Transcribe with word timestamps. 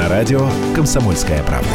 На 0.00 0.08
радио 0.08 0.48
«Комсомольская 0.74 1.42
правда». 1.42 1.68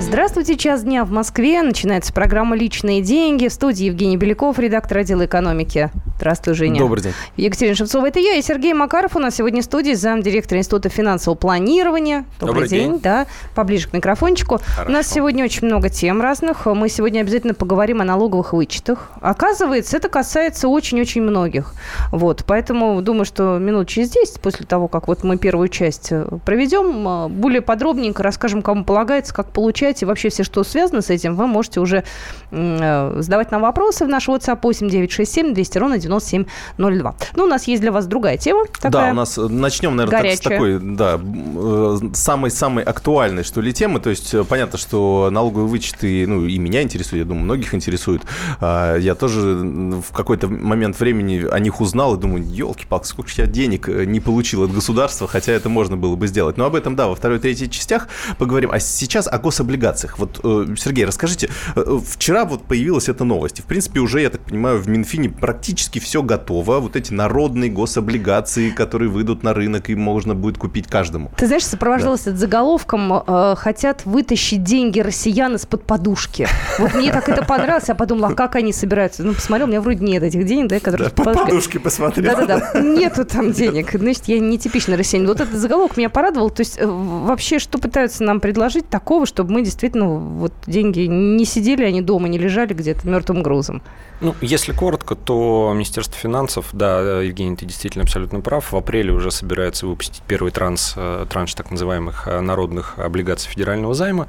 Здравствуйте, 0.00 0.56
час 0.56 0.82
дня 0.82 1.04
в 1.04 1.12
Москве. 1.12 1.62
Начинается 1.62 2.12
программа 2.12 2.56
«Личные 2.56 3.02
деньги». 3.02 3.46
В 3.46 3.52
студии 3.52 3.84
Евгений 3.84 4.16
Беляков, 4.16 4.58
редактор 4.58 4.98
отдела 4.98 5.26
экономики. 5.26 5.92
Здравствуй, 6.20 6.52
Женя. 6.52 6.80
Добрый 6.80 7.02
день. 7.02 7.14
Екатерина 7.38 7.74
Шевцова, 7.74 8.04
это 8.04 8.20
я 8.20 8.34
и 8.34 8.42
Сергей 8.42 8.74
Макаров. 8.74 9.16
У 9.16 9.18
нас 9.18 9.36
сегодня 9.36 9.62
в 9.62 9.64
студии 9.64 9.94
замдиректора 9.94 10.58
Института 10.58 10.90
финансового 10.90 11.38
планирования. 11.38 12.26
Добрый, 12.38 12.54
Добрый 12.54 12.68
день. 12.68 12.90
день. 12.90 13.00
Да, 13.00 13.26
поближе 13.54 13.88
к 13.88 13.94
микрофончику. 13.94 14.58
Хорошо. 14.58 14.90
У 14.90 14.92
нас 14.92 15.06
сегодня 15.06 15.42
очень 15.46 15.66
много 15.66 15.88
тем 15.88 16.20
разных. 16.20 16.66
Мы 16.66 16.90
сегодня 16.90 17.22
обязательно 17.22 17.54
поговорим 17.54 18.02
о 18.02 18.04
налоговых 18.04 18.52
вычетах. 18.52 19.12
Оказывается, 19.22 19.96
это 19.96 20.10
касается 20.10 20.68
очень-очень 20.68 21.22
многих. 21.22 21.72
Вот, 22.12 22.44
поэтому 22.46 23.00
думаю, 23.00 23.24
что 23.24 23.56
минут 23.56 23.88
через 23.88 24.10
10, 24.10 24.42
после 24.42 24.66
того, 24.66 24.88
как 24.88 25.08
вот 25.08 25.24
мы 25.24 25.38
первую 25.38 25.68
часть 25.68 26.08
э, 26.10 26.26
проведем, 26.44 27.08
э, 27.08 27.28
более 27.28 27.62
подробненько 27.62 28.22
расскажем, 28.22 28.60
кому 28.60 28.84
полагается, 28.84 29.32
как 29.32 29.52
получать 29.52 30.02
и 30.02 30.04
вообще 30.04 30.28
все, 30.28 30.44
что 30.44 30.64
связано 30.64 31.00
с 31.00 31.08
этим, 31.08 31.34
вы 31.34 31.46
можете 31.46 31.80
уже 31.80 32.04
э, 32.50 33.16
задавать 33.20 33.50
нам 33.52 33.62
вопросы 33.62 34.04
в 34.04 34.08
наш 34.08 34.28
WhatsApp 34.28 34.58
8967 34.62 35.54
200 35.54 35.78
ровно 35.78 35.96
9702. 36.18 37.14
Ну, 37.36 37.44
у 37.44 37.46
нас 37.46 37.66
есть 37.68 37.82
для 37.82 37.92
вас 37.92 38.06
другая 38.06 38.36
тема. 38.36 38.64
Да, 38.82 38.90
такая. 38.90 39.12
у 39.12 39.14
нас 39.14 39.38
э, 39.38 39.42
начнем, 39.48 39.96
наверное, 39.96 40.22
так, 40.22 40.32
с 40.32 40.40
такой, 40.40 40.78
да, 40.80 41.20
э, 41.22 41.98
самой-самой 42.14 42.84
актуальной, 42.84 43.44
что 43.44 43.60
ли, 43.60 43.72
темы. 43.72 44.00
То 44.00 44.10
есть 44.10 44.34
э, 44.34 44.44
понятно, 44.44 44.78
что 44.78 45.28
налоговые 45.30 45.68
вычеты, 45.68 46.26
ну, 46.26 46.46
и 46.46 46.58
меня 46.58 46.82
интересуют, 46.82 47.24
я 47.24 47.28
думаю, 47.28 47.44
многих 47.44 47.74
интересуют. 47.74 48.22
А, 48.60 48.96
Я 48.96 49.14
тоже 49.14 49.40
в 49.40 50.12
какой-то 50.12 50.48
момент 50.48 50.98
времени 50.98 51.46
о 51.50 51.58
них 51.58 51.80
узнал 51.80 52.16
и 52.16 52.18
думаю, 52.18 52.44
елки-палки, 52.44 53.06
сколько 53.06 53.30
я 53.36 53.46
денег 53.46 53.88
не 53.88 54.20
получил 54.20 54.64
от 54.64 54.72
государства, 54.72 55.28
хотя 55.28 55.52
это 55.52 55.68
можно 55.68 55.96
было 55.96 56.16
бы 56.16 56.26
сделать. 56.26 56.56
Но 56.56 56.64
об 56.64 56.74
этом, 56.74 56.96
да, 56.96 57.06
во 57.08 57.14
второй 57.14 57.38
и 57.38 57.40
третьей 57.40 57.70
частях 57.70 58.08
поговорим. 58.38 58.70
А 58.72 58.80
сейчас 58.80 59.28
о 59.28 59.38
гособлигациях. 59.38 60.18
Вот, 60.18 60.40
Сергей, 60.78 61.04
расскажите, 61.04 61.48
вчера 61.74 62.44
вот 62.44 62.64
появилась 62.64 63.08
эта 63.08 63.24
новость. 63.24 63.60
И, 63.60 63.62
в 63.62 63.66
принципе, 63.66 64.00
уже, 64.00 64.20
я 64.20 64.30
так 64.30 64.40
понимаю, 64.42 64.78
в 64.78 64.88
Минфине 64.88 65.28
практически 65.28 65.99
все 66.00 66.22
готово. 66.22 66.80
Вот 66.80 66.96
эти 66.96 67.12
народные 67.12 67.70
гособлигации, 67.70 68.70
которые 68.70 69.08
выйдут 69.08 69.42
на 69.42 69.54
рынок, 69.54 69.90
и 69.90 69.94
можно 69.94 70.34
будет 70.34 70.58
купить 70.58 70.86
каждому. 70.88 71.30
Ты 71.36 71.46
знаешь, 71.46 71.64
сопровождалось 71.64 72.22
это 72.22 72.36
заголовком 72.36 73.12
э, 73.12 73.54
«Хотят 73.56 74.04
вытащить 74.04 74.62
деньги 74.64 75.00
россиян 75.00 75.54
из-под 75.54 75.84
подушки». 75.84 76.48
Вот 76.78 76.94
мне 76.94 77.12
так 77.12 77.28
это 77.28 77.44
понравилось. 77.44 77.88
Я 77.88 77.94
подумала, 77.94 78.28
а 78.28 78.34
как 78.34 78.56
они 78.56 78.72
собираются? 78.72 79.22
Ну, 79.22 79.34
посмотрел, 79.34 79.66
у 79.66 79.70
меня 79.70 79.80
вроде 79.80 80.04
нет 80.04 80.22
этих 80.22 80.44
денег, 80.46 80.68
да, 80.68 80.80
которые 80.80 81.08
Да, 81.08 81.22
из-под 81.22 81.24
по 81.24 81.44
подушки. 81.44 81.78
посмотрел. 81.78 82.34
Да-да-да, 82.36 82.80
нету 82.80 83.24
там 83.24 83.52
денег. 83.52 83.92
Значит, 83.92 84.24
я 84.26 84.38
не 84.38 84.58
типичный 84.58 84.96
россиянин. 84.96 85.28
Вот 85.28 85.40
этот 85.40 85.54
заголовок 85.54 85.96
меня 85.96 86.08
порадовал. 86.10 86.50
То 86.50 86.62
есть 86.62 86.78
э, 86.78 86.86
вообще, 86.86 87.58
что 87.58 87.78
пытаются 87.78 88.24
нам 88.24 88.40
предложить 88.40 88.88
такого, 88.88 89.26
чтобы 89.26 89.52
мы 89.52 89.62
действительно 89.62 90.08
вот 90.08 90.52
деньги 90.66 91.00
не 91.00 91.44
сидели, 91.44 91.84
они 91.84 92.00
дома 92.00 92.28
не 92.28 92.38
лежали 92.38 92.72
где-то 92.72 93.06
мертвым 93.06 93.42
грузом? 93.42 93.82
Ну, 94.20 94.34
если 94.40 94.72
коротко, 94.72 95.14
то 95.14 95.72
Министерство 95.90 96.20
финансов, 96.20 96.68
да, 96.72 97.20
Евгений, 97.20 97.56
ты 97.56 97.66
действительно 97.66 98.04
абсолютно 98.04 98.40
прав, 98.40 98.70
в 98.70 98.76
апреле 98.76 99.10
уже 99.12 99.32
собирается 99.32 99.88
выпустить 99.88 100.22
первый 100.28 100.52
транс, 100.52 100.92
э, 100.94 101.26
транш 101.28 101.52
так 101.54 101.72
называемых 101.72 102.28
э, 102.28 102.40
народных 102.40 102.96
облигаций 103.00 103.50
федерального 103.50 103.92
займа. 103.92 104.28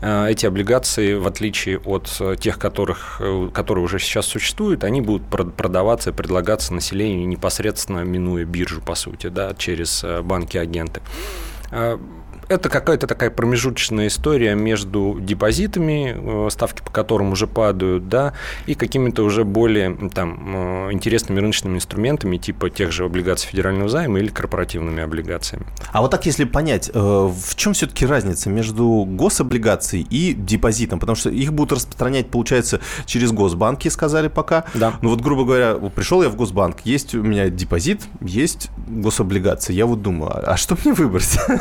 Э, 0.00 0.28
Эти 0.30 0.46
облигации, 0.46 1.12
в 1.12 1.26
отличие 1.26 1.78
от 1.80 2.10
тех, 2.40 2.58
которых, 2.58 3.20
которые 3.52 3.84
уже 3.84 3.98
сейчас 3.98 4.24
существуют, 4.24 4.82
они 4.82 5.02
будут 5.02 5.28
прод- 5.28 5.50
продаваться 5.50 6.08
и 6.08 6.12
предлагаться 6.14 6.72
населению 6.72 7.28
непосредственно 7.28 7.98
минуя 8.00 8.46
биржу, 8.46 8.80
по 8.80 8.94
сути, 8.94 9.26
да, 9.26 9.52
через 9.58 10.02
банки-агенты. 10.22 11.02
Э, 11.70 11.98
Это 12.50 12.70
какая-то 12.70 13.06
такая 13.06 13.28
промежуточная 13.28 14.06
история 14.06 14.54
между 14.54 15.18
депозитами, 15.20 16.16
э, 16.16 16.50
ставки 16.50 16.80
по 16.82 16.90
которым 16.90 17.32
уже 17.32 17.46
падают, 17.46 18.08
да, 18.08 18.32
и 18.64 18.74
какими-то 18.74 19.22
уже 19.22 19.44
более 19.44 19.94
там, 20.14 20.88
э, 20.88 20.92
интересными 20.92 21.40
рыночными 21.40 21.76
инструментами, 21.76 22.38
типа 22.38 22.70
тех 22.70 22.90
же 22.90 23.04
облигаций 23.04 23.50
федерального 23.50 23.90
займа 23.90 24.18
или 24.18 24.28
корпоративными 24.28 25.02
облигациями. 25.02 25.66
А 25.92 26.00
вот 26.00 26.10
так, 26.10 26.24
если 26.24 26.44
понять, 26.44 26.90
в 26.94 27.54
чем 27.54 27.74
все-таки 27.74 28.06
разница 28.06 28.48
между 28.48 29.04
гособлигацией 29.06 30.06
и 30.08 30.32
депозитом? 30.32 31.00
Потому 31.00 31.16
что 31.16 31.28
их 31.28 31.52
будут 31.52 31.72
распространять, 31.72 32.30
получается, 32.30 32.80
через 33.04 33.30
госбанки, 33.30 33.88
сказали 33.88 34.28
пока. 34.28 34.64
Да. 34.72 34.94
Ну 35.02 35.10
вот, 35.10 35.20
грубо 35.20 35.44
говоря, 35.44 35.74
пришел 35.74 36.22
я 36.22 36.30
в 36.30 36.36
госбанк, 36.36 36.78
есть 36.84 37.14
у 37.14 37.22
меня 37.22 37.50
депозит, 37.50 38.00
есть 38.22 38.70
гособлигации. 38.88 39.74
Я 39.74 39.84
вот 39.84 40.00
думаю, 40.00 40.32
а 40.32 40.52
а 40.54 40.56
что 40.56 40.78
мне 40.82 40.94
выбрать? 40.94 41.38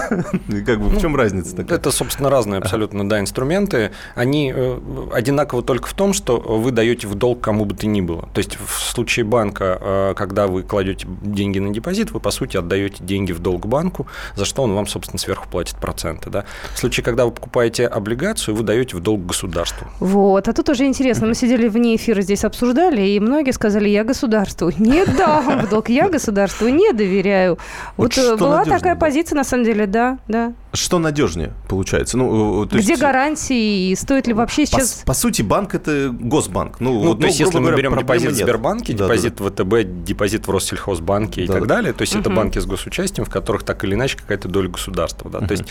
Как 0.66 0.80
бы 0.80 0.90
в 0.90 1.00
чем 1.00 1.16
разница 1.16 1.56
такая? 1.56 1.78
Это, 1.78 1.91
собственно, 1.91 2.30
разные 2.30 2.59
абсолютно 2.59 3.08
да, 3.08 3.19
инструменты. 3.19 3.91
Они 4.16 4.52
э, 4.56 4.80
одинаковы 5.13 5.63
только 5.63 5.88
в 5.88 5.94
том, 5.94 6.13
что 6.13 6.38
вы 6.38 6.72
даете 6.72 7.08
в 7.08 7.16
долг 7.16 7.41
кому 7.41 7.66
бы 7.66 7.75
то 7.75 7.88
ни 7.88 8.02
было. 8.02 8.30
То 8.34 8.40
есть 8.40 8.58
в 8.59 8.80
случае 8.81 9.25
банка, 9.25 9.78
э, 9.80 10.13
когда 10.16 10.47
вы 10.47 10.63
кладете 10.63 11.08
деньги 11.22 11.59
на 11.59 11.74
депозит, 11.74 12.12
вы, 12.12 12.19
по 12.19 12.31
сути, 12.31 12.58
отдаете 12.58 13.03
деньги 13.03 13.31
в 13.31 13.40
долг 13.40 13.68
банку, 13.68 14.08
за 14.35 14.46
что 14.46 14.63
он 14.63 14.74
вам, 14.74 14.88
собственно, 14.88 15.19
сверху 15.19 15.47
платит 15.50 15.75
проценты. 15.75 16.29
Да? 16.29 16.46
В 16.74 16.79
случае, 16.79 17.03
когда 17.03 17.25
вы 17.25 17.31
покупаете 17.31 17.88
облигацию, 17.88 18.56
вы 18.56 18.64
даете 18.64 18.97
в 18.97 19.00
долг 19.00 19.25
государству. 19.25 19.88
Вот, 20.00 20.47
а 20.47 20.53
тут 20.53 20.69
уже 20.69 20.85
интересно, 20.85 21.28
мы 21.28 21.35
сидели 21.35 21.68
вне 21.68 21.96
эфира 21.96 22.22
здесь 22.22 22.44
обсуждали, 22.44 23.02
и 23.02 23.19
многие 23.19 23.52
сказали, 23.52 23.90
я 23.90 24.03
государству 24.03 24.72
не 24.78 25.06
дам 25.06 25.66
в 25.66 25.69
долг, 25.69 25.90
я 25.90 26.09
государству 26.09 26.68
не 26.68 26.91
доверяю. 26.94 27.58
Вот 27.96 28.08
Вот, 28.16 28.18
э, 28.18 28.38
была 28.38 28.58
надежнее 28.58 28.78
такая 28.78 28.96
было? 28.96 29.02
позиция, 29.02 29.35
на 29.38 29.44
самом 29.44 29.66
деле, 29.66 29.86
да, 29.91 30.19
да. 30.27 30.53
Что 30.73 30.99
надежнее 30.99 31.53
получается? 31.67 32.17
Ну, 32.17 32.63
э, 32.63 32.67
то 32.67 32.77
Где 32.77 32.89
есть- 32.89 33.01
гарантии, 33.01 33.89
и 33.91 33.95
стоит 33.95 34.27
ли 34.27 34.33
вообще 34.33 34.63
По, 34.63 34.67
сейчас... 34.67 35.03
по 35.05 35.13
сути, 35.13 35.41
банк 35.41 35.73
это 35.75 36.09
госбанк. 36.11 36.79
Ну, 36.79 36.93
Ну, 37.01 37.07
вот, 37.09 37.19
то 37.19 37.25
есть, 37.27 37.39
грубо 37.39 37.47
если 37.49 37.59
мы 37.59 37.69
говоря, 37.71 37.89
берем 37.89 37.99
депозит 37.99 38.31
в. 38.31 38.35
Сбербанке, 38.35 38.93
Да, 38.93 39.07
да, 39.07 39.15
депозит 39.15 39.39
в 39.39 39.49
ВТБ, 39.49 40.03
депозит 40.05 40.47
в 40.47 40.51
Россельхозбанке 40.51 41.43
и 41.43 41.47
Да, 41.47 41.53
так 41.53 41.67
да. 41.67 41.75
далее, 41.75 41.93
то 41.93 42.01
есть 42.03 42.15
это 42.15 42.29
Мгм. 42.29 42.37
банки 42.37 42.59
с 42.59 42.65
госучастием, 42.65 43.25
в 43.25 43.29
которых 43.29 43.63
так 43.63 43.83
или 43.83 43.95
иначе 43.95 44.17
какая-то 44.17 44.47
доля 44.47 44.69
государства. 44.69 45.29
Да? 45.29 45.39
То 45.41 45.51
есть 45.53 45.65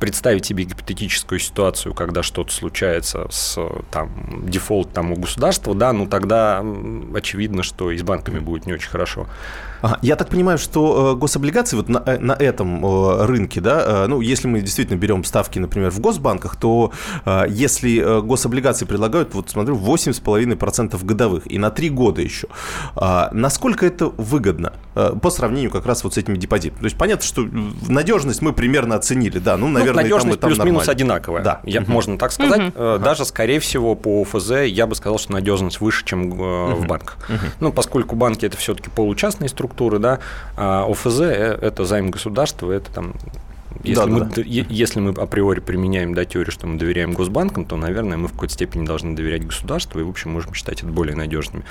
представить 0.00 0.44
себе 0.44 0.64
гипотетическую 0.64 1.38
ситуацию, 1.38 1.94
когда 1.94 2.22
что-то 2.22 2.52
случается 2.52 3.26
с 3.30 3.58
там, 3.90 4.10
дефолт 4.46 4.92
там, 4.92 5.12
у 5.12 5.16
государства, 5.16 5.74
да, 5.74 5.92
ну 5.94 6.06
тогда 6.06 6.62
очевидно, 7.14 7.62
что 7.62 7.90
и 7.90 7.96
с 7.96 8.02
банками 8.02 8.38
будет 8.38 8.66
не 8.66 8.74
очень 8.74 8.90
хорошо. 8.90 9.26
Ага, 9.82 9.98
Я 10.02 10.16
так 10.16 10.28
понимаю, 10.28 10.58
что 10.58 11.12
э, 11.12 11.18
гособлигации 11.18 11.76
вот 11.76 11.88
на, 11.88 12.02
э, 12.06 12.18
на 12.18 12.32
этом 12.32 12.84
э, 12.86 13.26
рынке, 13.26 13.60
да, 13.60 14.06
ну, 14.08 14.20
если 14.20 14.46
мы 14.48 14.60
действительно 14.60 14.96
берем 14.96 15.24
ставки, 15.24 15.58
например, 15.58 15.90
в 15.90 16.00
госбанках, 16.00 16.56
то 16.56 16.92
если 17.48 18.20
гособлигации 18.22 18.84
предлагают, 18.84 19.34
вот 19.34 19.50
смотрю, 19.50 19.76
8,5% 19.76 21.04
годовых 21.04 21.50
и 21.50 21.58
на 21.58 21.70
3 21.70 21.90
года 21.90 22.22
еще, 22.22 22.46
насколько 23.32 23.86
это 23.86 24.06
выгодно 24.06 24.72
по 25.20 25.30
сравнению 25.30 25.70
как 25.70 25.86
раз 25.86 26.04
вот 26.04 26.14
с 26.14 26.18
этими 26.18 26.36
депозитами? 26.36 26.78
То 26.80 26.84
есть 26.86 26.96
понятно, 26.96 27.24
что 27.24 27.46
надежность 27.88 28.42
мы 28.42 28.52
примерно 28.52 28.94
оценили, 28.96 29.38
да, 29.38 29.56
ну, 29.56 29.68
наверное, 29.68 30.04
и 30.04 30.08
там, 30.08 30.10
и 30.10 30.10
надежность 30.12 30.40
там 30.40 30.48
плюс-минус 30.50 30.86
нормально. 30.86 30.92
одинаковая. 30.92 31.42
Да. 31.42 31.60
Я, 31.64 31.80
Мгм. 31.82 31.92
Можно 31.92 32.18
так 32.18 32.32
сказать. 32.32 32.72
Э, 32.74 32.98
Даже, 33.02 33.24
скорее 33.24 33.58
всего, 33.60 33.94
по 33.94 34.22
ОФЗ 34.22 34.50
я 34.66 34.86
бы 34.86 34.94
сказал, 34.94 35.18
что 35.18 35.32
надежность 35.32 35.80
выше, 35.80 36.04
чем 36.04 36.32
э, 36.32 36.74
в 36.74 36.86
банках. 36.86 37.16
Ну, 37.60 37.72
поскольку 37.72 38.14
банки 38.16 38.46
это 38.46 38.56
все-таки 38.56 38.88
получастные 38.90 39.48
структуры, 39.48 39.71
да, 39.98 40.20
а 40.56 40.86
ОФЗ 40.90 41.20
э, 41.20 41.58
это 41.60 41.84
займ 41.84 42.10
государства, 42.10 42.70
это 42.72 42.90
там 42.90 43.14
если, 43.84 44.04
мы, 44.08 44.20
Да-да-да. 44.20 44.42
д- 44.42 44.48
е- 44.48 44.66
если 44.68 45.00
мы 45.00 45.10
априори 45.10 45.58
применяем 45.60 46.14
да, 46.14 46.24
теорию, 46.24 46.52
что 46.52 46.66
мы 46.68 46.78
доверяем 46.78 47.14
госбанкам, 47.14 47.64
то, 47.64 47.76
наверное, 47.76 48.16
мы 48.16 48.28
в 48.28 48.32
какой-то 48.32 48.54
степени 48.54 48.86
должны 48.86 49.16
доверять 49.16 49.44
государству 49.44 49.98
и, 49.98 50.04
в 50.04 50.08
общем, 50.08 50.30
можем 50.30 50.54
считать 50.54 50.82
это 50.82 50.92
более 50.92 51.16
надежными. 51.16 51.64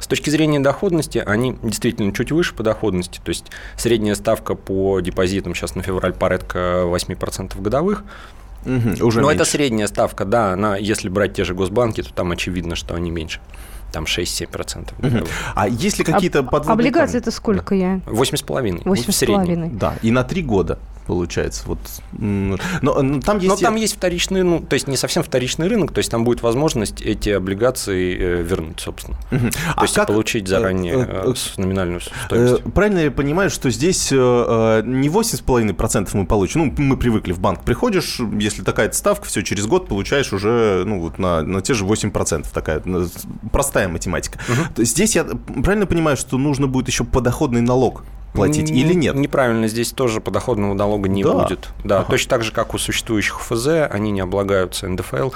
С 0.00 0.06
точки 0.08 0.30
зрения 0.30 0.58
доходности, 0.60 1.22
они 1.24 1.56
действительно 1.62 2.12
чуть 2.12 2.32
выше 2.32 2.54
по 2.54 2.62
доходности. 2.64 3.20
То 3.22 3.28
есть 3.28 3.46
средняя 3.76 4.14
ставка 4.16 4.54
по 4.56 4.98
депозитам 5.00 5.54
сейчас 5.54 5.74
на 5.76 5.82
февраль 5.82 6.14
порядка 6.14 6.82
8% 6.86 7.60
годовых. 7.60 8.02
Мгм, 8.64 8.96
уже 9.02 9.20
Но 9.20 9.26
Ну, 9.26 9.30
это 9.30 9.38
меньше. 9.40 9.50
средняя 9.52 9.86
ставка, 9.86 10.24
да, 10.24 10.52
она, 10.54 10.76
если 10.78 11.08
брать 11.08 11.34
те 11.34 11.44
же 11.44 11.54
госбанки, 11.54 12.02
то 12.02 12.12
там 12.12 12.30
очевидно, 12.32 12.74
что 12.76 12.94
они 12.94 13.10
меньше. 13.10 13.40
Там 13.92 14.04
6-7%. 14.04 14.92
Мгм. 14.98 15.24
А 15.54 15.68
есть 15.68 15.98
ли 15.98 16.04
какие-то 16.04 16.42
подводные 16.42 16.72
Облигации 16.74 17.12
камни? 17.14 17.22
это 17.22 17.30
сколько 17.30 17.74
я? 17.74 18.00
8,5. 18.06 18.82
Восемь 18.84 19.06
в 19.06 19.12
с 19.12 19.16
среднем. 19.16 19.36
половиной. 19.40 19.68
Да, 19.70 19.94
и 20.02 20.10
на 20.10 20.22
3 20.24 20.42
года 20.42 20.78
получается. 21.06 21.64
Вот, 21.66 21.78
но, 22.12 22.56
но 22.82 23.20
там 23.20 23.38
есть... 23.38 23.48
Но 23.48 23.56
там 23.56 23.74
есть 23.74 23.96
вторичный, 23.96 24.44
ну, 24.44 24.60
то 24.60 24.74
есть 24.74 24.86
не 24.86 24.96
совсем 24.96 25.24
вторичный 25.24 25.66
рынок, 25.66 25.90
то 25.92 25.98
есть 25.98 26.08
там 26.08 26.22
будет 26.22 26.40
возможность 26.40 27.00
эти 27.02 27.30
облигации 27.30 28.16
э, 28.16 28.42
вернуть, 28.42 28.78
собственно. 28.78 29.16
Мгм. 29.32 29.50
То 29.50 29.56
А 29.74 29.82
есть 29.82 29.94
как, 29.96 30.06
получить 30.06 30.46
заранее 30.46 30.94
э, 30.94 30.98
э, 31.00 31.30
э, 31.30 31.34
с- 31.34 31.58
номинальную 31.58 31.98
Э, 32.00 32.26
стоимость. 32.26 32.62
Правильно 32.74 32.98
я 33.00 33.10
понимаю, 33.10 33.50
что 33.50 33.70
здесь 33.70 34.12
э, 34.12 34.16
э, 34.16 34.82
не 34.86 35.08
8,5% 35.08 36.10
мы 36.12 36.26
получим, 36.26 36.72
ну, 36.76 36.84
мы 36.84 36.96
привыкли 36.96 37.32
в 37.32 37.40
банк, 37.40 37.64
приходишь, 37.64 38.20
если 38.38 38.62
такая 38.62 38.92
ставка, 38.92 39.26
все, 39.26 39.42
через 39.42 39.66
год 39.66 39.88
получаешь 39.88 40.32
уже, 40.32 40.84
ну, 40.86 41.00
вот 41.00 41.18
на, 41.18 41.42
на 41.42 41.60
те 41.60 41.74
же 41.74 41.84
8%, 41.86 42.46
такая 42.54 42.82
ну, 42.84 43.06
с- 43.06 43.26
простая 43.80 43.88
математика. 43.88 44.38
Есть 44.76 44.92
Здесь 45.00 45.16
я 45.16 45.24
правильно 45.24 45.86
понимаю, 45.86 46.16
что 46.16 46.36
нужно 46.36 46.66
будет 46.66 46.88
еще 46.88 47.04
подоходный 47.04 47.60
налог 47.60 48.04
платить 48.32 48.70
или 48.70 48.94
нет? 48.94 49.14
Неправильно, 49.14 49.66
здесь 49.68 49.92
тоже 49.92 50.20
подоходного 50.20 50.74
налога 50.74 51.08
не 51.08 51.24
да. 51.24 51.32
будет. 51.32 51.68
Да, 51.84 52.00
ага. 52.00 52.10
точно 52.10 52.30
так 52.30 52.42
же, 52.42 52.52
как 52.52 52.74
у 52.74 52.78
существующих 52.78 53.40
ФЗ, 53.40 53.88
они 53.90 54.10
не 54.10 54.20
облагаются 54.20 54.88
НДФЛ 54.88 55.30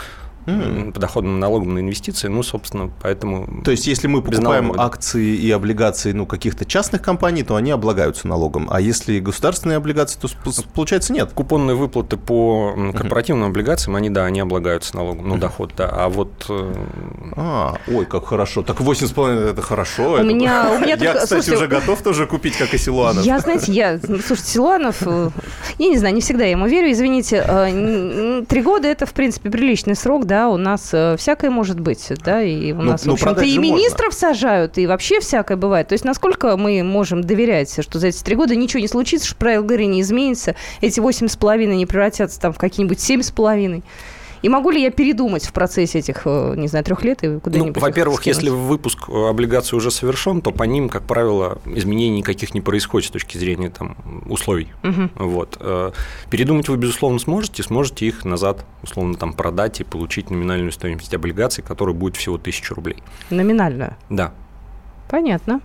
mm. 0.46 0.92
подоходным 0.92 1.38
налогом 1.40 1.74
на 1.74 1.78
инвестиции, 1.80 2.28
ну, 2.28 2.42
собственно, 2.42 2.90
поэтому... 3.02 3.62
То 3.64 3.70
есть, 3.70 3.86
если 3.86 4.06
мы 4.06 4.22
покупаем 4.22 4.72
акции 4.78 5.34
и 5.36 5.50
облигации 5.50 6.12
ну, 6.12 6.26
каких-то 6.26 6.64
частных 6.64 7.02
компаний, 7.02 7.42
то 7.42 7.56
они 7.56 7.70
облагаются 7.70 8.28
налогом, 8.28 8.68
а 8.70 8.80
если 8.80 9.18
государственные 9.20 9.76
облигации, 9.76 10.18
то 10.20 10.28
получается 10.74 11.12
нет? 11.12 11.30
Купонные 11.32 11.76
выплаты 11.76 12.16
по 12.16 12.74
корпоративным 12.94 13.48
mm. 13.48 13.50
облигациям, 13.50 13.96
они, 13.96 14.10
да, 14.10 14.24
они 14.24 14.40
облагаются 14.40 14.96
налогом, 14.96 15.28
ну, 15.28 15.36
доход, 15.38 15.72
да, 15.76 15.88
а 15.88 16.08
вот... 16.08 16.46
Э, 16.48 16.72
а, 17.36 17.76
ой, 17.88 18.06
как 18.06 18.26
хорошо, 18.26 18.62
так 18.62 18.80
8,5 18.80 19.50
это 19.50 19.62
хорошо. 19.62 20.12
У 20.12 20.16
это... 20.16 20.24
меня... 20.24 20.72
У 20.74 20.78
меня 20.78 20.96
я, 20.96 21.14
кстати, 21.14 21.50
уже 21.50 21.66
готов 21.66 22.02
тоже 22.02 22.26
купить, 22.26 22.56
как 22.56 22.74
и 22.74 22.78
Силуанов. 22.78 23.24
Я, 23.24 23.38
знаете, 23.38 23.72
я... 23.72 23.98
Слушайте, 23.98 24.50
Силуанов, 24.50 24.96
э, 25.06 25.30
я 25.78 25.88
не 25.88 25.98
знаю, 25.98 26.14
не 26.14 26.20
всегда 26.20 26.44
я 26.44 26.52
ему 26.52 26.66
верю, 26.66 26.90
извините, 26.90 27.44
э, 27.46 28.44
три 28.48 28.62
года 28.62 28.88
это, 28.88 29.06
в 29.06 29.12
принципе, 29.12 29.50
приличный 29.50 29.96
срок, 29.96 30.26
да, 30.26 30.33
да, 30.34 30.48
у 30.48 30.56
нас 30.56 30.90
э, 30.92 31.14
всякое 31.16 31.48
может 31.48 31.78
быть, 31.78 32.10
да, 32.24 32.42
и 32.42 32.72
у 32.72 32.78
ну, 32.78 32.90
нас, 32.90 33.04
ну, 33.04 33.12
в 33.12 33.22
общем-то, 33.22 33.44
и 33.44 33.56
министров 33.56 34.06
можно. 34.06 34.18
сажают, 34.18 34.78
и 34.78 34.86
вообще 34.88 35.20
всякое 35.20 35.56
бывает. 35.56 35.86
То 35.86 35.92
есть 35.92 36.04
насколько 36.04 36.56
мы 36.56 36.82
можем 36.82 37.22
доверять, 37.22 37.80
что 37.80 38.00
за 38.00 38.08
эти 38.08 38.20
три 38.20 38.34
года 38.34 38.56
ничего 38.56 38.80
не 38.80 38.88
случится, 38.88 39.28
что 39.28 39.36
правила 39.36 39.62
игры 39.62 39.84
не 39.84 40.00
изменится, 40.00 40.56
эти 40.80 40.98
восемь 40.98 41.28
с 41.28 41.36
половиной 41.36 41.76
не 41.76 41.86
превратятся 41.86 42.40
там 42.40 42.52
в 42.52 42.58
какие-нибудь 42.58 42.98
семь 42.98 43.22
с 43.22 43.30
половиной. 43.30 43.84
И 44.44 44.48
могу 44.50 44.68
ли 44.68 44.82
я 44.82 44.90
передумать 44.90 45.46
в 45.46 45.54
процессе 45.54 46.00
этих, 46.00 46.26
э, 46.26 46.54
не 46.58 46.68
знаю, 46.68 46.84
трех 46.84 47.02
лет 47.02 47.24
и 47.24 47.40
куда-нибудь? 47.40 47.76
Ну, 47.76 47.80
во-первых, 47.80 48.26
если 48.26 48.50
выпуск 48.50 49.08
э, 49.08 49.28
облигаций 49.30 49.74
уже 49.74 49.90
совершен, 49.90 50.42
то 50.42 50.50
по 50.50 50.64
ним, 50.64 50.90
как 50.90 51.06
правило, 51.06 51.62
изменений 51.64 52.18
никаких 52.18 52.52
не 52.52 52.60
происходит 52.60 53.08
с 53.08 53.10
точки 53.10 53.38
зрения 53.38 53.70
там, 53.70 53.96
условий. 54.28 54.68
Угу. 54.82 55.24
Вот. 55.24 55.56
Э, 55.60 55.92
передумать 56.28 56.68
вы, 56.68 56.76
безусловно, 56.76 57.18
сможете, 57.20 57.62
сможете 57.62 58.04
их 58.04 58.26
назад, 58.26 58.66
условно, 58.82 59.14
там, 59.14 59.32
продать 59.32 59.80
и 59.80 59.84
получить 59.84 60.28
номинальную 60.28 60.72
стоимость 60.72 61.14
облигаций, 61.14 61.64
которая 61.64 61.94
будет 61.94 62.16
всего 62.16 62.34
1000 62.34 62.74
рублей. 62.74 63.02
Номинальную? 63.30 63.96
Да. 64.10 64.34
Понятно. 65.08 65.62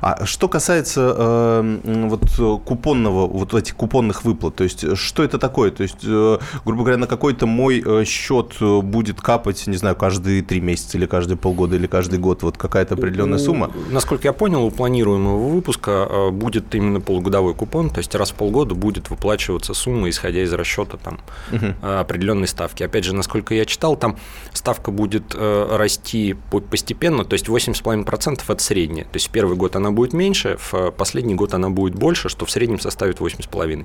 А 0.00 0.24
что 0.24 0.48
касается 0.48 1.14
э, 1.16 1.80
вот 2.08 2.62
купонного, 2.64 3.26
вот 3.26 3.54
этих 3.54 3.76
купонных 3.76 4.24
выплат, 4.24 4.56
то 4.56 4.64
есть 4.64 4.96
что 4.96 5.22
это 5.22 5.38
такое? 5.38 5.70
То 5.70 5.82
есть, 5.82 6.04
э, 6.04 6.38
грубо 6.64 6.82
говоря, 6.82 6.98
на 6.98 7.06
какой-то 7.06 7.46
мой 7.46 7.82
э, 7.84 8.04
счет 8.04 8.56
будет 8.60 9.20
капать, 9.20 9.66
не 9.66 9.76
знаю, 9.76 9.96
каждые 9.96 10.42
три 10.42 10.60
месяца 10.60 10.98
или 10.98 11.06
каждые 11.06 11.36
полгода 11.36 11.76
или 11.76 11.86
каждый 11.86 12.18
год 12.18 12.42
вот 12.42 12.56
какая-то 12.56 12.94
определенная 12.94 13.38
сумма? 13.38 13.70
Насколько 13.90 14.28
я 14.28 14.32
понял, 14.32 14.64
у 14.64 14.70
планируемого 14.70 15.48
выпуска 15.48 16.06
э, 16.08 16.30
будет 16.30 16.74
именно 16.74 17.00
полугодовой 17.00 17.54
купон, 17.54 17.90
то 17.90 17.98
есть 17.98 18.14
раз 18.14 18.30
в 18.30 18.34
полгода 18.34 18.74
будет 18.74 19.10
выплачиваться 19.10 19.74
сумма, 19.74 20.08
исходя 20.08 20.42
из 20.42 20.52
расчета 20.52 20.96
там 20.96 21.20
угу. 21.50 21.66
определенной 21.82 22.48
ставки. 22.48 22.82
Опять 22.82 23.04
же, 23.04 23.14
насколько 23.14 23.54
я 23.54 23.64
читал, 23.64 23.96
там 23.96 24.16
ставка 24.52 24.90
будет 24.90 25.34
расти 25.34 26.36
постепенно, 26.70 27.24
то 27.24 27.34
есть 27.34 27.46
8,5% 27.46 28.42
это 28.46 28.62
средняя. 28.62 29.04
То 29.04 29.14
есть 29.14 29.28
в 29.28 29.30
первый 29.42 29.56
год 29.56 29.74
она 29.74 29.90
будет 29.90 30.12
меньше, 30.12 30.56
в 30.70 30.92
последний 30.92 31.34
год 31.34 31.52
она 31.52 31.68
будет 31.68 31.96
больше, 31.96 32.28
что 32.28 32.46
в 32.46 32.50
среднем 32.50 32.78
составит 32.78 33.18
8,5. 33.18 33.84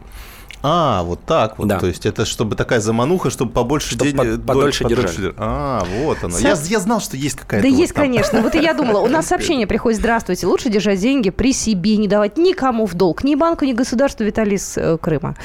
А, 0.61 1.01
вот 1.01 1.19
так 1.25 1.57
вот. 1.57 1.67
Да. 1.67 1.79
То 1.79 1.87
есть 1.87 2.05
это 2.05 2.25
чтобы 2.25 2.55
такая 2.55 2.79
замануха, 2.79 3.31
чтобы 3.31 3.51
побольше 3.51 3.95
чтобы 3.95 4.05
денег... 4.05 4.17
Под, 4.17 4.45
подольше, 4.45 4.83
подольше 4.83 5.15
держали. 5.15 5.33
А, 5.37 5.83
вот 6.03 6.23
оно. 6.23 6.37
Я, 6.37 6.55
я 6.63 6.79
знал, 6.79 6.99
что 6.99 7.17
есть 7.17 7.37
какая-то... 7.37 7.67
Да 7.67 7.73
вот 7.73 7.79
есть, 7.79 7.93
там. 7.93 8.03
конечно. 8.03 8.41
Вот 8.41 8.53
и 8.53 8.59
я 8.59 8.75
думала, 8.75 8.99
у 8.99 9.07
нас 9.07 9.25
сообщение 9.25 9.65
приходит, 9.65 9.99
здравствуйте, 9.99 10.45
лучше 10.45 10.69
держать 10.69 10.99
деньги 10.99 11.31
при 11.31 11.53
себе, 11.53 11.97
не 11.97 12.07
давать 12.07 12.37
никому 12.37 12.85
в 12.85 12.93
долг, 12.93 13.23
ни 13.23 13.33
банку, 13.33 13.65
ни 13.65 13.73
государству 13.73 14.23
Виталий 14.23 14.57
из 14.57 14.77
э, 14.77 14.99
Крыма. 14.99 15.35